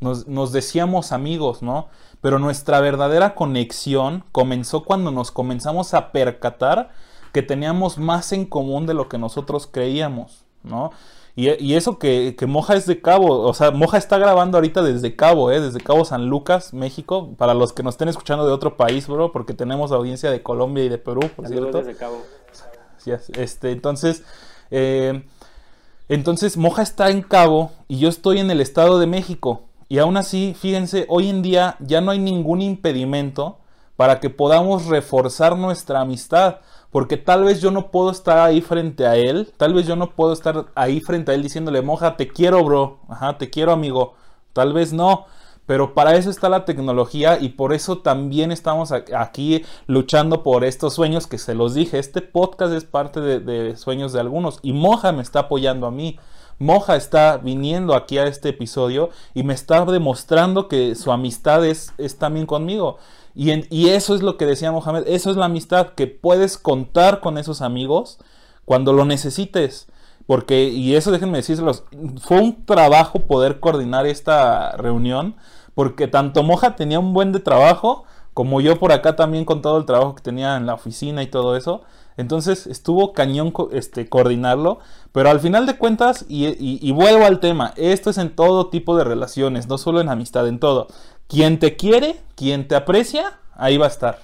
[0.00, 1.88] Nos, nos, decíamos amigos, ¿no?
[2.20, 6.90] Pero nuestra verdadera conexión comenzó cuando nos comenzamos a percatar
[7.32, 10.90] que teníamos más en común de lo que nosotros creíamos, ¿no?
[11.36, 15.50] Y, eso que, Moja es de Cabo, o sea, Moja está grabando ahorita desde Cabo,
[15.50, 15.60] ¿eh?
[15.60, 19.32] Desde Cabo San Lucas, México, para los que nos estén escuchando de otro país, bro,
[19.32, 21.78] porque tenemos audiencia de Colombia y de Perú, por cierto.
[21.78, 22.22] Desde Cabo.
[23.04, 24.22] este, entonces,
[24.70, 25.24] eh,
[26.08, 29.62] entonces Moja está en Cabo y yo estoy en el Estado de México.
[29.88, 33.58] Y aún así, fíjense, hoy en día ya no hay ningún impedimento
[33.96, 36.60] para que podamos reforzar nuestra amistad.
[36.94, 39.52] Porque tal vez yo no puedo estar ahí frente a él.
[39.56, 43.00] Tal vez yo no puedo estar ahí frente a él diciéndole, moja, te quiero, bro.
[43.08, 44.14] Ajá, te quiero, amigo.
[44.52, 45.26] Tal vez no.
[45.66, 50.94] Pero para eso está la tecnología y por eso también estamos aquí luchando por estos
[50.94, 51.98] sueños que se los dije.
[51.98, 56.20] Este podcast es parte de, sueños de algunos y Moja me está apoyando a mí.
[56.60, 61.92] Moja está viniendo aquí a este episodio y me está demostrando que su amistad es,
[61.98, 62.98] es también conmigo.
[63.34, 67.36] Y, eso es lo que decía Mohamed, eso es la amistad, que puedes contar con
[67.36, 68.18] esos amigos
[68.64, 69.88] cuando lo necesites.
[70.26, 71.84] Porque, y eso déjenme decírselos,
[72.22, 75.36] fue un trabajo poder coordinar esta reunión,
[75.74, 79.76] porque tanto Moja tenía un buen de trabajo, como yo por acá también con todo
[79.76, 81.82] el trabajo que tenía en la oficina y todo eso.
[82.16, 84.78] Entonces estuvo cañón este, coordinarlo,
[85.12, 88.96] pero al final de cuentas, y, y, vuelvo al tema, esto es en todo tipo
[88.96, 90.86] de relaciones, no solo en amistad, en todo.
[91.28, 94.20] Quien te quiere, quien te aprecia, ahí va a estar.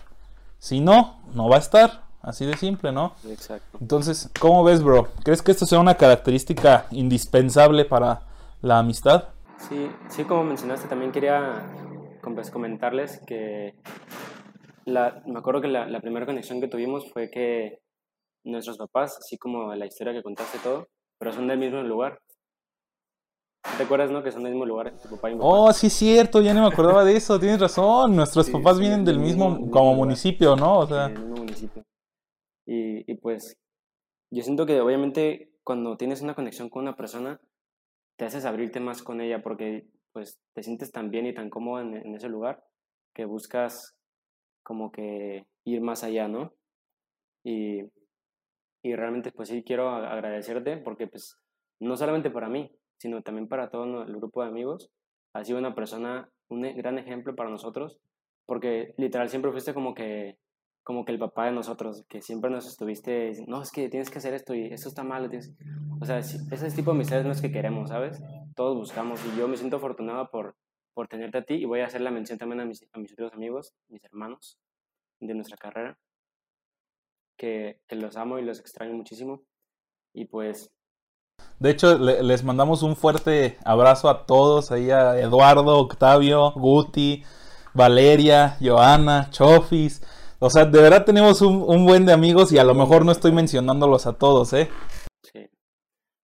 [0.58, 2.10] Si no, no va a estar.
[2.22, 3.14] Así de simple, ¿no?
[3.26, 3.78] Exacto.
[3.80, 5.08] Entonces, ¿cómo ves, bro?
[5.24, 8.20] ¿Crees que esto sea una característica indispensable para
[8.60, 9.28] la amistad?
[9.56, 11.66] Sí, sí, como mencionaste, también quería
[12.22, 13.74] pues, comentarles que
[14.84, 17.78] la, me acuerdo que la, la, primera conexión que tuvimos fue que
[18.44, 22.18] nuestros papás, así como la historia que contaste todo, pero son del mismo lugar.
[23.76, 24.22] ¿Te acuerdas, no?
[24.22, 26.62] Que son del mismo lugar, tu papá y mi Oh, sí es cierto, ya no
[26.62, 28.16] me acordaba de eso, tienes razón.
[28.16, 30.78] Nuestros papás vienen del mismo, como municipio, ¿no?
[30.78, 31.08] O sea.
[31.08, 31.84] del mismo municipio.
[32.66, 33.56] Y, y pues,
[34.30, 37.40] yo siento que obviamente cuando tienes una conexión con una persona,
[38.16, 41.80] te haces abrirte más con ella porque pues te sientes tan bien y tan cómodo
[41.80, 42.64] en, en ese lugar
[43.14, 43.96] que buscas
[44.62, 46.52] como que ir más allá, ¿no?
[47.44, 47.82] Y,
[48.82, 51.36] y realmente pues sí quiero agradecerte porque pues
[51.80, 52.70] no solamente para mí,
[53.00, 54.90] sino también para todo el grupo de amigos.
[55.32, 57.98] Ha sido una persona, un e, gran ejemplo para nosotros,
[58.46, 60.36] porque literal siempre fuiste como que,
[60.82, 64.18] como que el papá de nosotros, que siempre nos estuviste, no, es que tienes que
[64.18, 65.30] hacer esto y esto está mal.
[66.00, 68.22] O sea, ese tipo de amistades no es que queremos, ¿sabes?
[68.54, 70.56] Todos buscamos y yo me siento afortunado por,
[70.92, 73.12] por tenerte a ti y voy a hacer la mención también a mis, a mis
[73.12, 74.58] otros amigos, mis hermanos
[75.20, 75.98] de nuestra carrera,
[77.38, 79.42] que, que los amo y los extraño muchísimo.
[80.12, 80.72] Y pues
[81.61, 87.22] de hecho, les mandamos un fuerte abrazo a todos, ahí a Eduardo, Octavio, Guti,
[87.74, 90.03] Valeria, Joana, Chofis.
[90.38, 93.33] O sea, de verdad tenemos un, buen de amigos y a lo mejor no estoy
[93.33, 94.70] mencionándolos a todos, ¿eh?
[95.22, 95.50] Sí.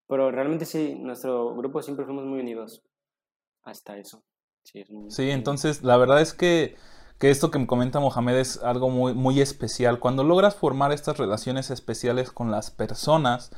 [0.08, 2.82] Pero realmente sí, nuestro grupo siempre fuimos muy unidos.
[3.62, 4.24] Hasta eso.
[4.64, 6.76] Sí, sí entonces la verdad es que,
[7.18, 9.98] que, esto que me comenta Mohamed es algo muy, muy especial.
[9.98, 13.50] Cuando logras formar estas relaciones especiales con las personas,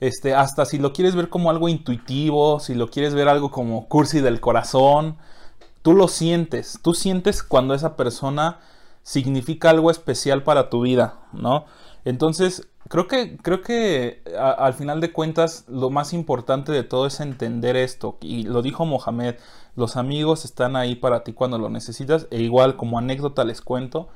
[0.00, 3.88] este, hasta si lo quieres ver como algo intuitivo, si lo quieres ver algo como
[3.88, 5.16] cursi del corazón,
[5.82, 8.58] tú lo sientes, tú sientes cuando esa persona
[9.02, 11.64] significa algo especial para tu vida, ¿no?
[12.04, 17.20] Entonces, creo que, creo que al final de cuentas lo más importante de todo es
[17.20, 18.16] entender esto.
[18.20, 19.36] Y lo dijo Mohamed,
[19.74, 22.26] los amigos están ahí para ti cuando lo necesitas.
[22.30, 24.08] E igual como anécdota les cuento,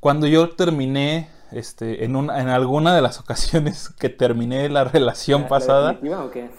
[0.00, 5.92] cuando yo terminé este, en, en alguna de las ocasiones que terminé la relación pasada.
[5.92, 6.50] definitiva o qué?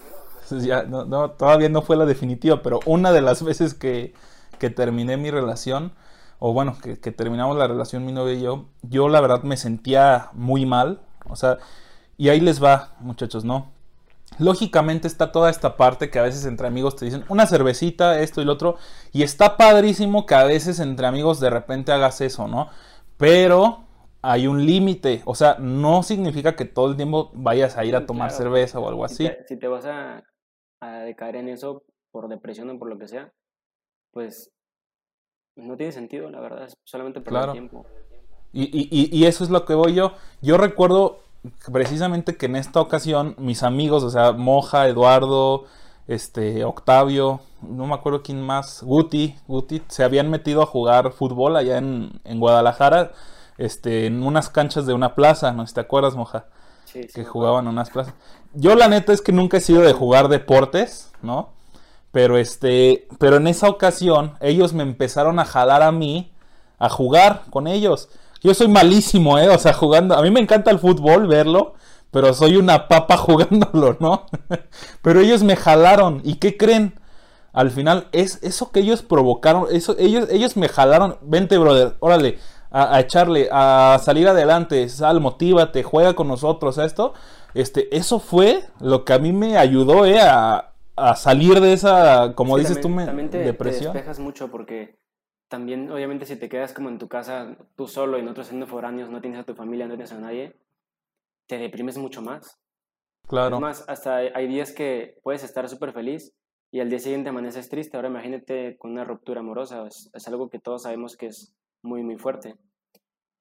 [0.88, 4.14] No, todavía no fue la definitiva, pero una de las veces que,
[4.58, 5.94] que terminé mi relación,
[6.40, 9.58] o bueno, que, que, terminamos la relación mi novia y yo, yo la verdad me
[9.58, 11.02] sentía muy mal.
[11.26, 11.58] O sea,
[12.18, 13.68] y ahí les va, muchachos, ¿no?
[14.38, 18.42] lógicamente está toda esta parte que a veces entre amigos te dicen una cervecita, esto
[18.42, 18.78] y lo otro,
[19.12, 22.70] y está padrísimo que a veces entre amigos de repente hagas eso, ¿no?
[23.18, 23.84] Pero
[24.22, 28.06] hay un límite, o sea, no significa que todo el tiempo vayas a ir a
[28.06, 29.30] tomar cerveza o algo así.
[29.48, 30.24] Si te, vas a,
[30.82, 33.32] a, decaer en eso por depresión o por lo que sea,
[34.12, 34.52] pues
[35.56, 37.86] no tiene sentido, la verdad, es solamente perder el tiempo.
[38.52, 40.14] Y, y, y, eso es lo que voy yo.
[40.42, 41.20] Yo recuerdo
[41.72, 45.66] precisamente que en esta ocasión mis amigos, o sea, Moja, Eduardo,
[46.08, 51.56] este, Octavio, no me acuerdo quién más, Guti, Guti, se habían metido a jugar fútbol
[51.56, 53.12] allá en, en Guadalajara,
[53.60, 55.66] este, en unas canchas de una plaza, ¿no?
[55.66, 56.46] ¿Te acuerdas, Moja?
[56.86, 58.16] Sí, que jugaban en unas plazas.
[58.54, 61.50] Yo la neta es que nunca he sido de jugar deportes, ¿no?
[62.12, 66.32] Pero este, pero en esa ocasión ellos me empezaron a jalar a mí
[66.80, 68.10] a jugar con ellos.
[68.42, 69.50] Yo soy malísimo, ¿eh?
[69.50, 70.16] O sea, jugando.
[70.16, 71.74] A mí me encanta el fútbol, verlo.
[72.12, 74.26] Pero soy una papa jugándolo, ¿no?
[75.02, 76.22] pero ellos me jalaron.
[76.24, 77.00] ¿Y qué creen?
[77.52, 79.68] Al final, es eso que ellos provocaron.
[79.70, 81.18] Eso, ellos, ellos me jalaron.
[81.22, 81.98] Vente, brother.
[82.00, 82.40] Órale.
[82.72, 83.50] A, echarle.
[83.52, 84.88] A salir adelante.
[84.90, 85.84] Sal, motívate.
[85.84, 86.78] Juega con nosotros.
[86.78, 87.14] Esto.
[87.54, 90.20] Este, eso fue lo que a mí me ayudó, ¿eh?
[90.22, 93.92] A, a salir de esa, como dices tú, me, te, depresión.
[93.92, 95.00] Te despejas mucho porque
[95.48, 99.10] también, obviamente, si te quedas como en tu casa, tú solo y nosotros siendo foráneos,
[99.10, 100.56] no tienes a tu familia, no tienes a nadie,
[101.48, 102.60] te deprimes mucho más.
[103.28, 103.60] Claro.
[103.60, 106.34] más, hasta hay días que puedes estar súper feliz
[106.72, 107.96] y al día siguiente amaneces triste.
[107.96, 112.04] Ahora imagínate con una ruptura amorosa, es, es, algo que todos sabemos que es muy,
[112.04, 112.56] muy fuerte.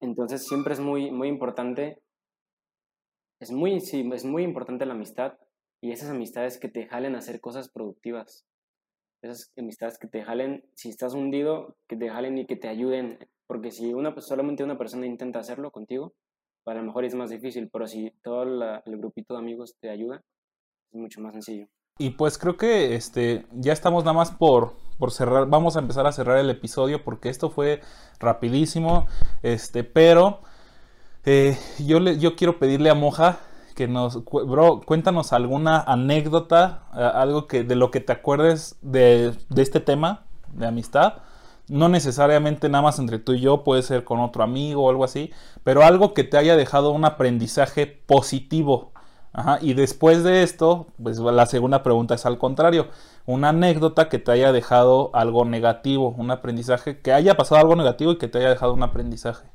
[0.01, 2.03] Entonces siempre es muy, muy importante,
[3.41, 5.39] es muy, sí, es muy importante la amistad
[5.81, 8.49] y esas amistades que te jalen a hacer cosas productivas
[9.23, 13.19] esas amistades que te jalen, si estás hundido, que te jalen y que te ayuden,
[13.47, 16.15] porque si una, solamente una persona intenta hacerlo contigo,
[16.67, 20.23] a lo mejor es más difícil, pero si todo el grupito de amigos te ayuda,
[20.93, 21.67] es mucho más sencillo.
[21.99, 26.07] Y pues creo que este, ya estamos nada más por, por cerrar, vamos a empezar
[26.07, 27.81] a cerrar el episodio porque esto fue
[28.19, 29.07] rapidísimo,
[29.43, 30.41] este, pero
[31.25, 33.39] eh, yo, yo quiero pedirle a Moja
[33.75, 39.63] que nos, bro, cuéntanos alguna anécdota, algo que de lo que te acuerdes de, de,
[39.63, 41.19] este tema de amistad.
[41.69, 45.05] No necesariamente nada más entre tú y yo, puede ser con otro amigo o algo
[45.05, 45.31] así,
[45.63, 48.91] pero algo que te haya dejado un aprendizaje positivo.
[49.33, 52.89] Ajá, y después de esto, pues la segunda pregunta es al contrario,
[53.27, 58.13] una anécdota que te haya dejado algo negativo, un aprendizaje, que haya pasado algo negativo
[58.13, 59.49] y que te haya dejado un aprendizaje.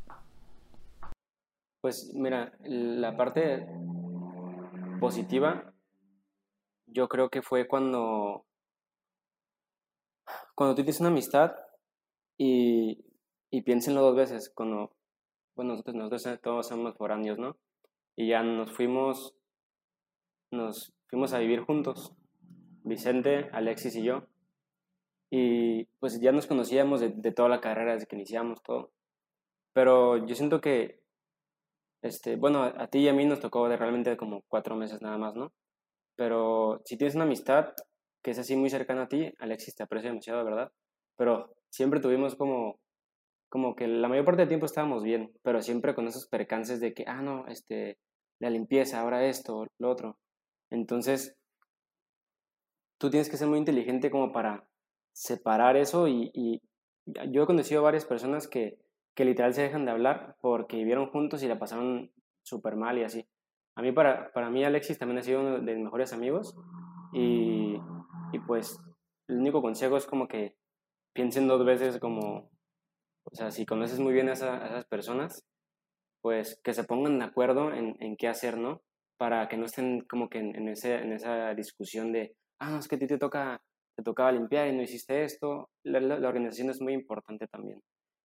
[1.81, 3.67] Pues mira, la parte
[5.01, 5.73] positiva,
[6.85, 8.45] yo creo que fue cuando,
[10.55, 11.55] cuando tú tienes una amistad
[12.37, 13.03] y,
[13.49, 14.91] y piénsenlo dos veces, cuando,
[15.55, 17.57] bueno, nosotros, todos somos foráneos, ¿no?
[18.15, 19.35] Y ya nos fuimos,
[20.53, 22.15] nos fuimos a vivir juntos,
[22.83, 24.27] Vicente, Alexis y yo.
[25.29, 28.91] Y pues ya nos conocíamos de, de toda la carrera desde que iniciamos todo.
[29.73, 31.03] Pero yo siento que
[32.03, 35.17] este, bueno, a ti y a mí nos tocó de realmente como cuatro meses nada
[35.17, 35.53] más, ¿no?
[36.17, 37.73] Pero si tienes una amistad
[38.21, 40.71] que es así muy cercana a ti, Alexis te aprecio demasiado, ¿verdad?
[41.15, 42.77] Pero siempre tuvimos como,
[43.49, 46.93] como que la mayor parte del tiempo estábamos bien, pero siempre con esos percances de
[46.93, 47.97] que, ah, no, este,
[48.39, 50.17] la limpieza, ahora esto, lo otro.
[50.73, 51.37] Entonces,
[52.97, 54.67] tú tienes que ser muy inteligente como para
[55.13, 56.61] separar eso y,
[57.05, 58.79] yo he conocido a varias personas que
[59.15, 62.11] que literal se dejan de hablar porque vivieron juntos y la pasaron
[62.43, 63.27] súper mal y así.
[63.75, 66.55] A mí, para, para mí, Alexis también ha sido uno de mis mejores amigos
[67.11, 67.75] y,
[68.31, 68.79] y pues
[69.27, 70.55] el único consejo es como que
[71.13, 72.49] piensen dos veces como,
[73.23, 75.45] o sea, si conoces muy bien a, esas personas,
[76.21, 78.81] pues que se pongan de acuerdo en, en, qué hacer, ¿no?
[79.23, 82.89] Para que no estén como que en, ese, en esa discusión de, ah, no, es
[82.89, 83.61] que a ti te, toca,
[83.95, 85.69] te tocaba limpiar y no hiciste esto.
[85.85, 87.79] La, la organización es muy importante también.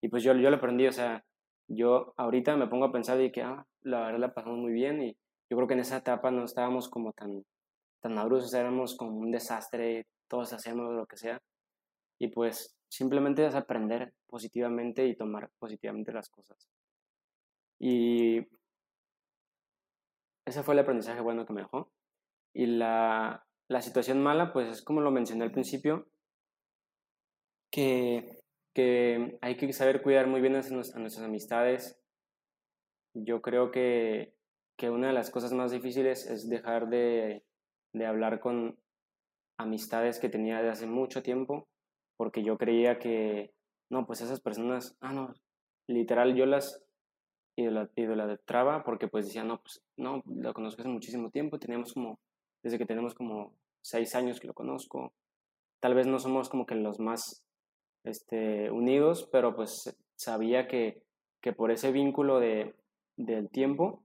[0.00, 1.24] Y pues yo, yo lo aprendí, o sea,
[1.68, 5.02] yo ahorita me pongo a pensar y que, ah, la verdad la pasamos muy bien
[5.02, 5.16] y
[5.50, 7.42] yo creo que en esa etapa no estábamos como tan,
[8.00, 11.40] tan maduros, éramos como un desastre, todos hacíamos lo que sea.
[12.20, 16.68] Y pues simplemente es aprender positivamente y tomar positivamente las cosas.
[17.80, 18.46] Y
[20.46, 21.90] ese fue el aprendizaje bueno que me dejó.
[22.52, 26.06] Y la, la situación mala, pues es como lo mencioné al principio,
[27.70, 31.98] que que hay que saber cuidar muy bien a, nuestras amistades.
[33.14, 34.34] Yo creo que,
[34.76, 37.44] que, una de las cosas más difíciles es dejar de,
[37.92, 38.78] de hablar con
[39.56, 41.68] amistades que tenía de hace mucho tiempo,
[42.16, 43.54] porque yo creía que,
[43.88, 45.32] no, pues esas personas, ah, no,
[45.86, 46.84] literal yo las
[47.56, 52.18] idolatraba porque pues decía, no, pues no, lo conozco hace muchísimo tiempo, teníamos como
[52.62, 55.12] desde que tenemos como seis años que lo conozco.
[55.80, 57.44] Tal vez no somos como que los más
[58.04, 61.02] este, unidos, pero pues sabía que,
[61.42, 62.74] que por ese vínculo de,
[63.16, 64.02] del tiempo,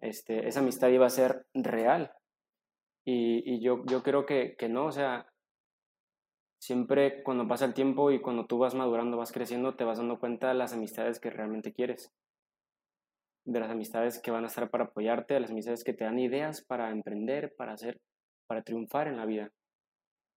[0.00, 2.12] este, esa amistad iba a ser real.
[3.04, 5.26] Y, y yo, yo creo que, que no, o sea,
[6.58, 10.18] siempre cuando pasa el tiempo y cuando tú vas madurando, vas creciendo, te vas dando
[10.18, 12.12] cuenta de las amistades que realmente quieres.
[13.50, 16.18] De las amistades que van a estar para apoyarte, de las amistades que te dan
[16.18, 18.00] ideas para emprender, para hacer,
[18.46, 19.50] para triunfar en la vida.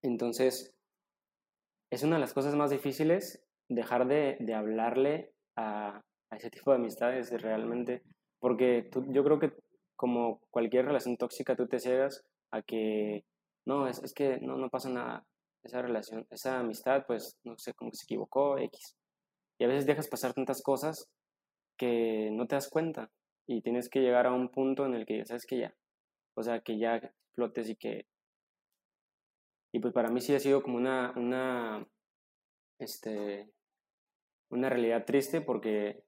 [0.01, 0.73] Entonces,
[1.91, 6.71] es una de las cosas más difíciles dejar de, de hablarle a, a, ese tipo
[6.71, 8.01] de amistades realmente,
[8.39, 9.51] porque tú, yo creo que
[9.95, 13.23] como cualquier relación tóxica, tú te ciegas a que
[13.65, 15.25] no, es, es que no, no pasa nada,
[15.63, 18.95] esa relación, esa amistad, pues, no sé, que se equivocó, X.
[19.59, 21.07] Y a veces dejas pasar tantas cosas
[21.81, 23.09] que no te das cuenta
[23.47, 25.73] y tienes que llegar a un punto en el que ya sabes que ya,
[26.35, 28.05] o sea, que ya flotes y que...
[29.71, 31.87] Y pues para mí sí ha sido como una, una,
[32.77, 33.49] este,
[34.51, 36.03] una realidad triste porque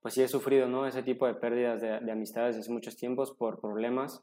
[0.00, 0.86] pues sí he sufrido, ¿no?
[0.86, 4.22] Ese tipo de pérdidas de, de amistades hace muchos tiempos por problemas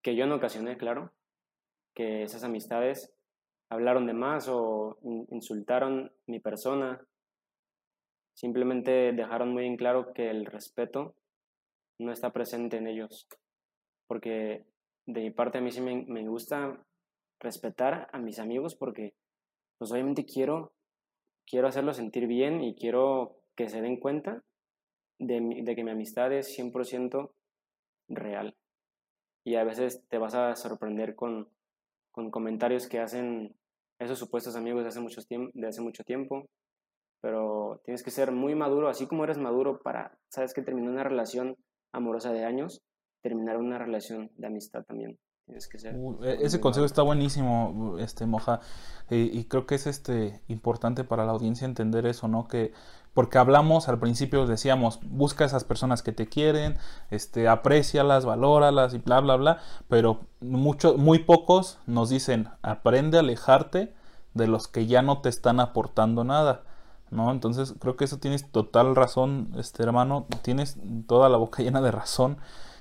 [0.00, 1.12] que yo no ocasioné, claro,
[1.92, 3.12] que esas amistades
[3.68, 4.96] hablaron de más o
[5.28, 7.06] insultaron mi persona.
[8.40, 11.14] Simplemente dejaron muy en claro que el respeto
[11.98, 13.28] no está presente en ellos.
[14.06, 14.64] Porque
[15.04, 16.82] de mi parte a mí sí me, gusta
[17.38, 19.12] respetar a mis amigos porque
[19.76, 20.72] pues obviamente quiero,
[21.46, 24.42] quiero hacerlos sentir bien y quiero que se den cuenta
[25.18, 27.32] de, que mi amistad es 100%
[28.08, 28.56] real.
[29.44, 31.50] Y a veces te vas a sorprender con,
[32.10, 33.54] con comentarios que hacen
[33.98, 36.48] esos supuestos amigos de hace, mucho de hace mucho tiempo,
[37.20, 41.04] pero tienes que ser muy maduro, así como eres maduro para, sabes que terminó una
[41.04, 41.56] relación
[41.92, 42.80] amorosa de años,
[43.22, 45.18] terminar una relación de amistad también.
[45.46, 48.60] Tienes que ser e, ese consejo está buenísimo, este Moja,
[49.10, 52.46] y, creo que es este importante para la audiencia entender eso, ¿no?
[52.46, 52.72] Que
[53.12, 56.78] porque hablamos al principio decíamos busca esas personas que te quieren,
[57.10, 59.58] este aprécialas, valóralas y bla bla bla,
[59.88, 63.92] pero mucho, muy pocos nos dicen aprende a alejarte
[64.34, 66.62] de los que ya no te están aportando nada.
[67.10, 67.30] ¿No?
[67.30, 71.90] Entonces creo que eso tienes total razón, este hermano, tienes toda la boca llena de
[71.90, 72.38] razón,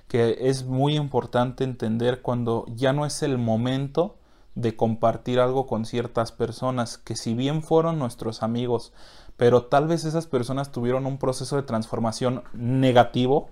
[0.08, 4.16] que es muy importante entender cuando ya no es el momento
[4.56, 8.92] de compartir algo con ciertas personas, que si bien fueron nuestros amigos,
[9.38, 13.50] pero tal vez esas personas tuvieron un proceso de transformación negativo,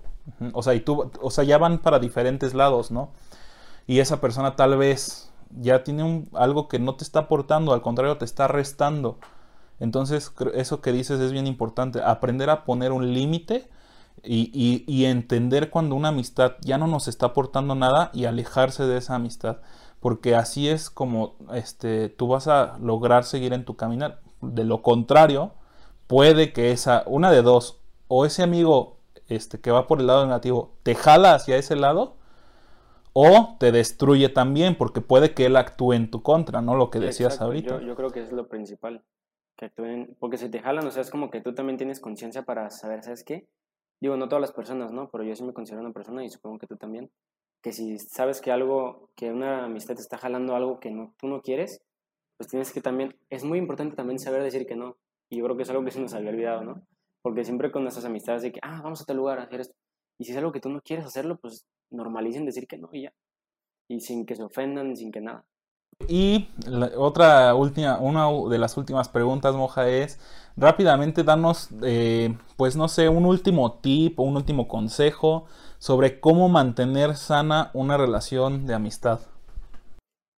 [0.52, 3.10] o sea, y tú, o sea, ya van para diferentes lados, ¿no?
[3.86, 7.82] Y esa persona tal vez ya tiene un, algo que no te está aportando, al
[7.82, 9.18] contrario, te está restando.
[9.80, 13.68] Entonces, eso que dices es bien importante, aprender a poner un límite
[14.24, 18.98] y, y, entender cuando una amistad ya no nos está aportando nada y alejarse de
[18.98, 19.58] esa amistad.
[20.00, 24.20] Porque así es como este, tú vas a lograr seguir en tu caminar.
[24.40, 25.52] De lo contrario,
[26.06, 28.98] puede que esa, una de dos, o ese amigo
[29.28, 32.16] este, que va por el lado negativo te jala hacia ese lado,
[33.12, 36.76] o te destruye también, porque puede que él actúe en tu contra, ¿no?
[36.76, 37.80] Lo que decías ahorita.
[37.80, 39.02] Yo, yo, creo que es lo principal
[39.58, 42.42] que actúen, porque si te jalan, o sea, es como que tú también tienes conciencia
[42.42, 43.46] para saber, ¿sabes qué?
[44.00, 45.10] Digo, no todas las personas, ¿no?
[45.10, 47.10] Pero yo sí me considero una persona y supongo que tú también,
[47.60, 51.26] que si sabes que algo, que una amistad te está jalando algo que no, tú
[51.26, 51.82] no quieres,
[52.36, 54.96] pues tienes que también, es muy importante también saber decir que no.
[55.28, 56.86] Y yo creo que es algo que se nos había olvidado, ¿no?
[57.20, 59.74] Porque siempre con nuestras amistades de que, ah, vamos a tal lugar a hacer esto.
[60.18, 63.02] Y si es algo que tú no quieres hacerlo, pues normalicen decir que no y
[63.02, 63.12] ya.
[63.88, 65.44] Y sin que se ofendan, sin que nada.
[66.06, 66.48] Y
[66.96, 70.18] otra última, una de las últimas preguntas, Moja, es
[70.56, 75.46] rápidamente darnos, eh, pues no sé, un último tip o un último consejo
[75.78, 79.20] sobre cómo mantener sana una relación de amistad.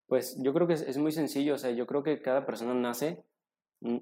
[0.07, 3.23] Pues yo creo que es, muy sencillo, o sea, yo creo que cada persona nace
[3.79, 3.97] mm,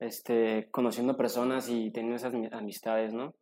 [0.00, 3.34] este, conociendo personas y teniendo esas amistades, ¿no?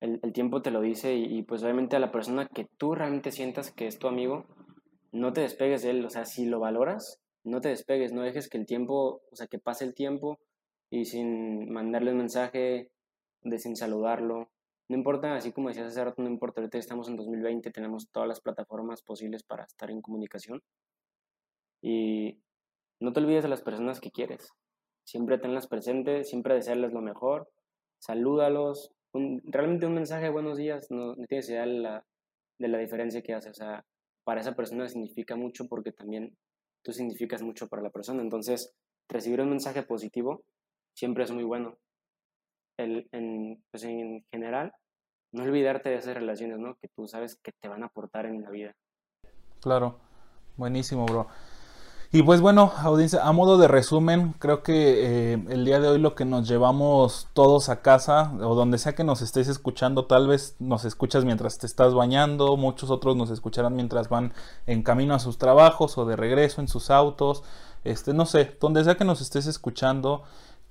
[0.00, 3.32] El, tiempo te lo dice y, y pues obviamente a la persona que tú realmente
[3.32, 4.44] sientas que es tu amigo,
[5.14, 8.48] no te despegues de él, o sea, si lo valoras, no te despegues, no dejes
[8.48, 10.40] que el tiempo, o sea, que pase el tiempo
[10.90, 12.90] y sin mandarle un mensaje,
[13.42, 14.50] de sin saludarlo.
[14.88, 18.28] No importa, así como decías hace rato, no importa, ahorita estamos en 2020, tenemos todas
[18.28, 20.62] las plataformas posibles para estar en comunicación.
[21.80, 22.40] Y
[22.98, 24.50] no te olvides de las personas que quieres.
[25.04, 27.48] Siempre tenlas presentes, siempre desearles lo mejor,
[28.00, 28.90] salúdalos.
[29.12, 32.04] realmente un mensaje de buenos días no, no tienes idea de la,
[32.58, 33.50] de la diferencia que hace.
[33.50, 33.84] O sea,
[34.24, 36.36] para esa persona significa mucho porque también
[36.82, 38.22] tú significas mucho para la persona.
[38.22, 38.74] Entonces,
[39.08, 40.44] recibir un mensaje positivo
[40.94, 41.78] siempre es muy bueno.
[42.76, 44.72] El, en, pues en general,
[45.32, 46.76] no olvidarte de esas relaciones, ¿no?
[46.76, 48.74] Que tú sabes que te van a aportar en la vida.
[49.60, 49.98] Claro.
[50.56, 51.26] Buenísimo, bro.
[52.14, 55.98] Y pues bueno, audiencia, a modo de resumen, creo que eh, el día de hoy
[55.98, 60.28] lo que nos llevamos todos a casa, o donde sea que nos estés escuchando, tal
[60.28, 64.32] vez nos escuchas mientras te estás bañando, muchos otros nos escucharán mientras van
[64.68, 67.42] en camino a sus trabajos o de regreso en sus autos,
[67.82, 70.22] este, no sé, donde sea que nos estés escuchando,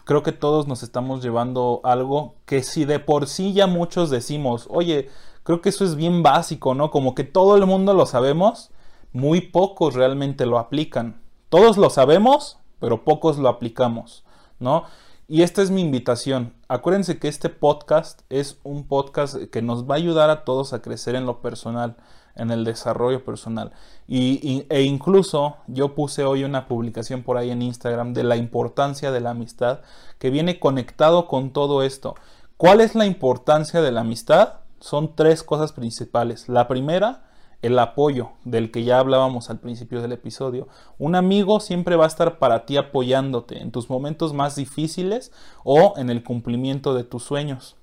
[0.06, 4.68] creo que todos nos estamos llevando algo que si de por sí ya muchos decimos,
[4.70, 5.10] oye,
[5.44, 6.90] creo que eso es bien básico, ¿no?
[6.90, 8.72] Como que todo el mundo lo sabemos,
[9.12, 11.22] muy pocos realmente lo aplican.
[11.54, 14.24] Todos lo sabemos, pero pocos lo aplicamos,
[14.58, 14.86] ¿no?
[15.28, 16.52] Y esta es mi invitación.
[16.68, 20.82] Acuérdense que este podcast es un podcast que nos va a ayudar a todos a
[20.82, 21.96] crecer en lo personal,
[22.36, 23.72] en el desarrollo personal.
[24.08, 29.12] Y, e incluso yo puse hoy una publicación por ahí en Instagram de la importancia
[29.12, 29.82] de la amistad
[30.18, 32.16] que viene conectado con todo esto.
[32.58, 34.54] ¿Cuál es la importancia de la amistad?
[34.80, 36.50] Son tres cosas principales.
[36.50, 37.26] La primera
[37.64, 40.68] el apoyo del que ya hablábamos al principio del episodio.
[41.00, 45.32] Un amigo siempre va a estar para ti apoyándote en tus momentos más difíciles
[45.64, 47.78] o en el cumplimiento de tus sueños.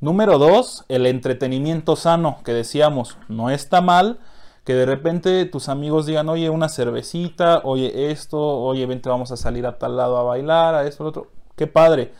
[0.00, 4.18] Número dos, el entretenimiento sano, que decíamos, no está mal
[4.64, 9.36] que de repente tus amigos digan, oye, una cervecita, oye esto, oye, vente, vamos a
[9.38, 11.30] salir a tal lado a bailar, a esto, a otro.
[11.56, 12.12] Qué padre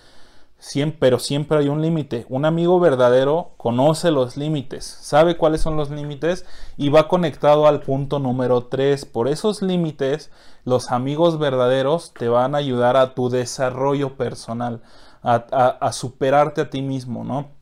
[0.98, 2.26] pero siempre hay un límite.
[2.28, 6.44] Un amigo verdadero conoce los límites, sabe cuáles son los límites
[6.76, 9.04] y va conectado al punto número 3.
[9.06, 10.30] Por esos límites,
[10.64, 14.82] los amigos verdaderos te van a ayudar a tu desarrollo personal,
[15.22, 15.36] a,
[15.80, 17.58] a superarte a ti mismo, ¿no?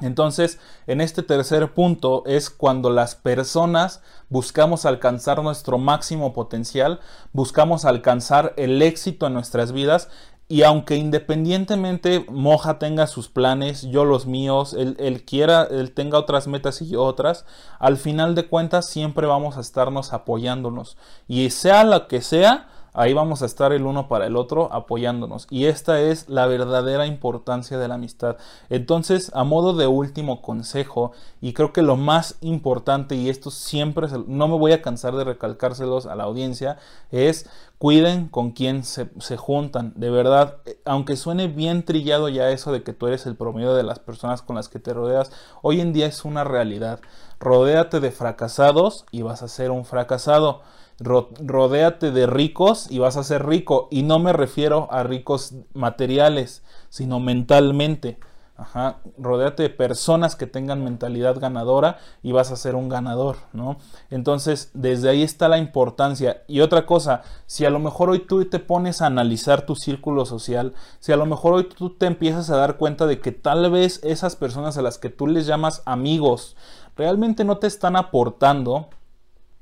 [0.00, 7.00] Entonces, en este tercer punto es cuando las personas buscamos alcanzar nuestro máximo potencial,
[7.32, 10.08] buscamos alcanzar el éxito en nuestras vidas
[10.50, 16.46] y aunque independientemente Moja tenga sus planes, yo los míos, él, quiera, él tenga otras
[16.46, 17.44] metas y yo otras,
[17.78, 20.96] al final de cuentas siempre vamos a estarnos apoyándonos.
[21.26, 25.46] Y sea lo que sea, Ahí vamos a estar el uno para el otro apoyándonos.
[25.50, 28.36] Y esta es la verdadera importancia de la amistad.
[28.70, 34.08] Entonces, a modo de último consejo, y creo que lo más importante, y esto siempre
[34.26, 36.78] no me voy a cansar de recalcárselos a la audiencia,
[37.10, 39.92] es cuiden con quién se, se, juntan.
[39.94, 43.84] De verdad, aunque suene bien trillado ya eso de que tú eres el promedio de
[43.84, 45.30] las personas con las que te rodeas,
[45.62, 47.00] hoy en día es una realidad.
[47.38, 50.62] Rodéate de fracasados y vas a ser un fracasado
[51.00, 53.88] rodéate de ricos y vas a ser rico.
[53.90, 58.18] Y no me refiero a ricos materiales, sino mentalmente.
[58.60, 63.76] Ajá, rodéate de personas que tengan mentalidad ganadora y vas a ser un ganador, ¿no?
[64.10, 66.42] Entonces, desde ahí está la importancia.
[66.48, 70.26] Y otra cosa, si a lo mejor hoy tú te pones a analizar tu círculo
[70.26, 73.70] social, si a lo mejor hoy tú te empiezas a dar cuenta de que tal
[73.70, 76.56] vez esas personas a las que tú les llamas amigos
[76.96, 78.88] realmente no te están aportando,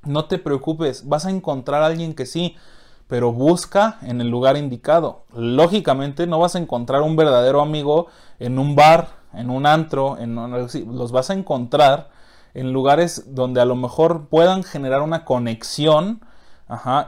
[0.06, 2.56] no te preocupes, vas a encontrar a alguien que sí,
[3.08, 5.24] pero busca en el lugar indicado.
[5.34, 8.06] Lógicamente no vas a encontrar un verdadero amigo
[8.38, 12.10] en un bar, en un antro, en los vas a encontrar
[12.54, 16.20] en lugares donde a lo mejor puedan generar una conexión,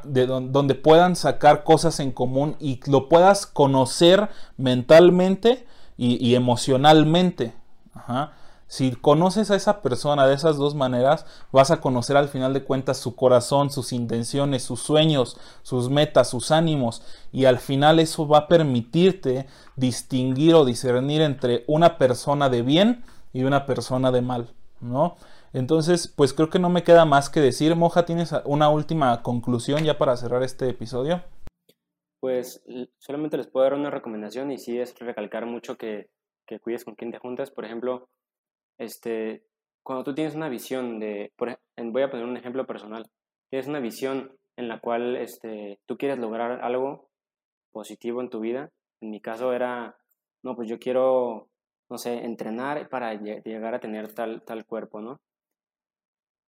[0.04, 7.54] de donde puedan sacar cosas en común y lo puedas conocer mentalmente y, y emocionalmente.
[7.94, 8.32] Ajá.
[8.68, 12.64] Si conoces a esa persona de esas dos maneras, vas a conocer al final de
[12.64, 17.02] cuentas su corazón, sus intenciones, sus sueños, sus metas, sus ánimos.
[17.32, 19.46] Y al final eso va a permitirte
[19.76, 25.16] distinguir o discernir entre una persona de bien y una persona de mal, ¿no?
[25.54, 27.74] Entonces, pues creo que no me queda más que decir.
[27.74, 31.22] Moja, ¿tienes una última conclusión ya para cerrar este episodio?
[32.20, 32.62] Pues
[32.98, 36.10] solamente les puedo dar una recomendación y sí es recalcar mucho que,
[36.46, 37.50] que cuides con quien te juntas.
[37.50, 38.08] Por ejemplo,
[38.78, 39.44] este,
[39.82, 41.32] cuando tú tienes una visión de,
[41.76, 43.10] voy a poner un ejemplo personal,
[43.50, 47.08] tienes una visión en la cual este, tú quieres lograr algo
[47.72, 48.70] positivo en tu vida,
[49.00, 49.96] en mi caso era,
[50.42, 51.48] no, pues yo quiero,
[51.90, 55.20] no sé, entrenar para llegar a tener tal, tal cuerpo, ¿no?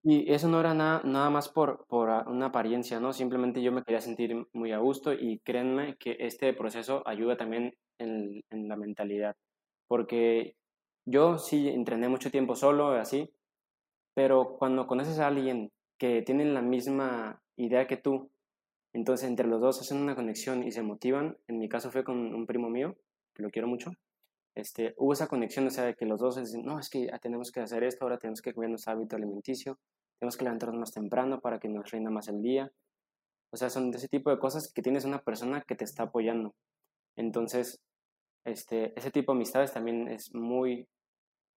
[0.03, 3.13] Y eso no era nada, nada más por, por una apariencia, ¿no?
[3.13, 7.75] Simplemente yo me quería sentir muy a gusto y créanme que este proceso ayuda también
[7.99, 9.37] en, en la mentalidad,
[9.87, 10.57] porque
[11.11, 13.31] yo sí entrené mucho tiempo solo, así,
[14.15, 18.31] pero cuando conoces a alguien que tiene la misma idea que tú,
[18.93, 21.37] entonces entre los dos hacen una conexión y se motivan.
[21.47, 22.97] En mi caso fue con un primo mío,
[23.35, 23.93] que lo quiero mucho.
[24.55, 27.19] Este, hubo esa conexión, o sea, de que los dos dicen, no, es que ya
[27.19, 29.79] tenemos que hacer esto, ahora tenemos que cuidar nuestro hábito alimenticio,
[30.19, 32.71] tenemos que levantarnos más temprano para que nos reina más el día.
[33.53, 36.05] O sea, son de ese tipo de cosas que tienes una persona que te está
[36.05, 36.55] apoyando.
[37.17, 37.81] Entonces,
[38.45, 40.89] este, ese tipo de amistades también es muy,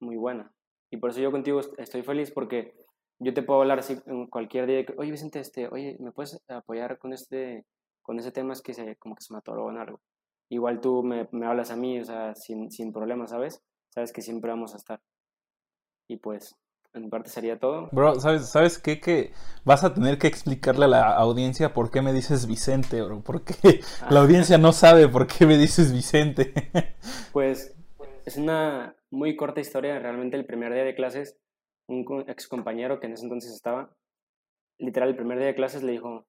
[0.01, 0.51] muy buena.
[0.89, 2.73] Y por eso yo contigo estoy feliz porque
[3.19, 3.97] yo te puedo hablar así
[4.29, 7.65] cualquier día, que, oye Vicente, este, oye, ¿me puedes apoyar con este,
[8.01, 8.53] con ese tema?
[8.53, 10.01] Es que se, como que se mató en algo.
[10.49, 13.61] Igual tú me, me hablas a mí, o sea, sin, sin problema, ¿sabes?
[13.89, 14.99] Sabes que siempre vamos a estar.
[16.09, 16.57] Y pues,
[16.93, 17.89] en parte sería todo.
[17.91, 18.99] Bro, ¿sabes, ¿sabes qué?
[18.99, 19.31] Que
[19.63, 23.21] vas a tener que explicarle a la audiencia por qué me dices Vicente, bro.
[23.21, 23.53] Porque
[24.09, 24.23] la ah.
[24.23, 26.53] audiencia no sabe por qué me dices Vicente.
[27.31, 27.75] pues
[28.25, 29.99] es una muy corta historia.
[29.99, 31.38] Realmente el primer día de clases,
[31.88, 33.95] un ex compañero que en ese entonces estaba,
[34.80, 36.26] literal, el primer día de clases le dijo,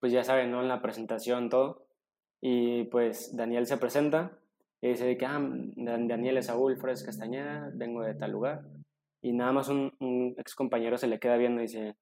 [0.00, 0.62] pues ya saben, ¿no?
[0.62, 1.86] En la presentación, todo.
[2.40, 4.38] Y pues Daniel se presenta
[4.80, 5.40] y dice que, ah,
[5.76, 8.62] Daniel es Saúl Flores Castañeda, vengo de tal lugar
[9.26, 9.92] y nada más un,
[10.38, 11.96] ex compañero se le queda viendo y dice,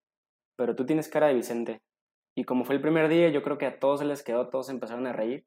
[0.57, 1.81] pero tú tienes cara de Vicente.
[2.37, 5.07] Y como fue el primer día, yo creo que a todos les quedó, todos empezaron
[5.07, 5.47] a reír.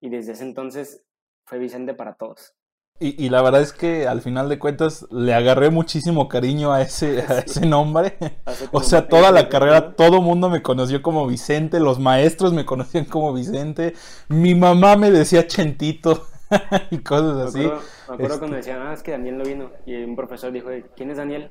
[0.00, 1.04] Y desde ese entonces
[1.46, 2.56] fue Vicente para todos.
[3.00, 7.22] Y, la verdad es que al final de cuentas le agarré muchísimo cariño a ese,
[7.22, 8.16] a ese nombre.
[8.72, 13.04] o sea, toda la carrera, todo mundo me conoció como Vicente, los maestros me conocían
[13.04, 13.94] como Vicente,
[14.28, 16.28] mi mamá me decía Chentito.
[16.92, 17.58] y cosas así.
[17.58, 17.72] Me
[18.14, 19.70] acuerdo, este cuando decían, ah, es que Daniel no vino.
[19.86, 21.50] Y un profesor dijo, ¿quién es Daniel?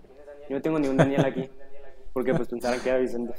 [0.50, 1.50] Yo no tengo ni un Daniel aquí.
[2.14, 3.34] Porque pues pensaron que era Vicente.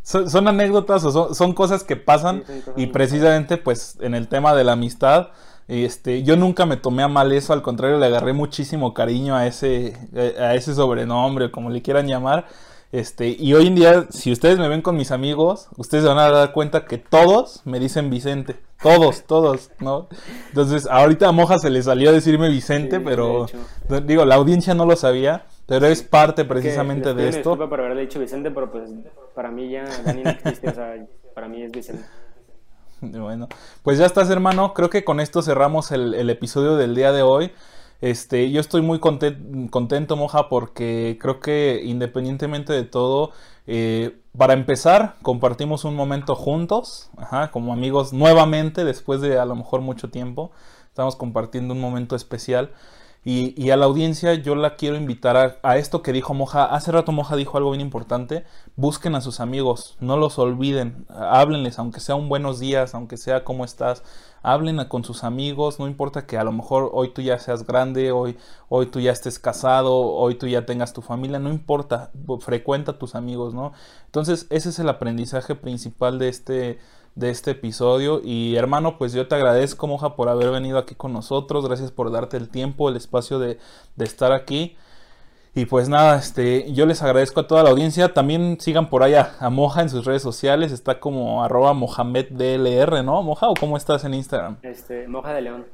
[0.00, 2.44] Son, anécdotas o son, cosas que pasan
[2.76, 5.28] y precisamente pues en el tema de la amistad,
[5.68, 9.46] este, yo nunca me tomé a mal eso, al contrario le agarré muchísimo cariño a
[9.46, 9.96] ese,
[10.38, 12.46] a ese sobrenombre, como le quieran llamar.
[12.94, 16.30] Este, y hoy en día, si ustedes me ven con mis amigos, ustedes van a
[16.30, 18.54] dar cuenta que todos me dicen Vicente.
[18.80, 20.08] Todos, todos, ¿no?
[20.50, 23.46] Entonces, ahorita a Moja se le salió a decirme Vicente, pero
[24.04, 27.38] digo, la audiencia no lo sabía, pero es parte precisamente de esto.
[27.38, 28.88] Disculpa por haberle dicho Vicente, pero pues
[29.34, 30.94] para mí ya Dani no existe, o sea,
[31.34, 32.04] para mí es Vicente.
[33.12, 33.48] Bueno,
[33.82, 34.74] pues ya estás, hermano.
[34.74, 37.52] Creo que con esto cerramos el, episodio del día de hoy.
[38.00, 43.30] Este, yo estoy muy contento, Moja, porque creo que independientemente de todo,
[43.66, 47.10] eh, para empezar, compartimos un momento juntos,
[47.50, 50.50] como amigos nuevamente, después de a lo mejor mucho tiempo.
[50.88, 52.72] Estamos compartiendo un momento especial.
[53.26, 56.66] Y, a la audiencia yo la quiero invitar a, esto que dijo Moja.
[56.66, 58.44] Hace rato Moja dijo algo bien importante.
[58.76, 61.06] Busquen a sus amigos, no los olviden.
[61.08, 64.02] Háblenles, aunque sea un buenos días, aunque sea cómo estás.
[64.42, 68.12] Hablen con sus amigos, no importa que a lo mejor hoy tú ya seas grande,
[68.12, 68.36] hoy,
[68.68, 72.10] hoy tú ya estés casado, hoy tú ya tengas tu familia, no importa,
[72.40, 73.72] frecuenta a tus amigos, ¿no?
[74.04, 76.78] Entonces ese es el aprendizaje principal de este,
[77.14, 78.20] de este episodio.
[78.22, 81.66] Y hermano, pues yo te agradezco, Moja, por haber venido aquí con nosotros.
[81.66, 83.58] Gracias por darte el tiempo, el espacio de,
[83.96, 84.76] de estar aquí.
[85.56, 88.12] Y pues nada, este, yo les agradezco a toda la audiencia.
[88.12, 90.72] También sigan por allá a Moja en sus redes sociales.
[90.72, 93.22] Está como arroba MohamedDLR, ¿no?
[93.22, 94.56] Moja, ¿o cómo estás en Instagram?
[94.62, 95.64] Este, Moja de León.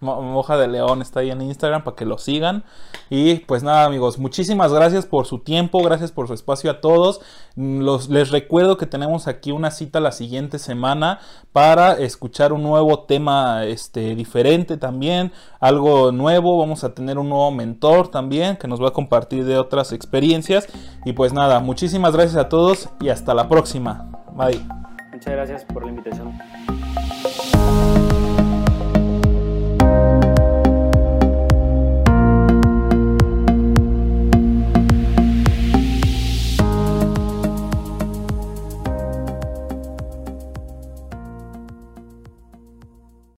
[0.00, 2.64] Moja de León está ahí en Instagram para que lo sigan.
[3.10, 7.20] Y pues nada amigos, muchísimas gracias por su tiempo, gracias por su espacio a todos.
[7.56, 11.18] Los, les recuerdo que tenemos aquí una cita la siguiente semana
[11.52, 16.58] para escuchar un nuevo tema este, diferente también, algo nuevo.
[16.58, 20.68] Vamos a tener un nuevo mentor también que nos va a compartir de otras experiencias.
[21.04, 24.10] Y pues nada, muchísimas gracias a todos y hasta la próxima.
[24.32, 24.64] Bye.
[25.12, 26.77] Muchas gracias por la invitación.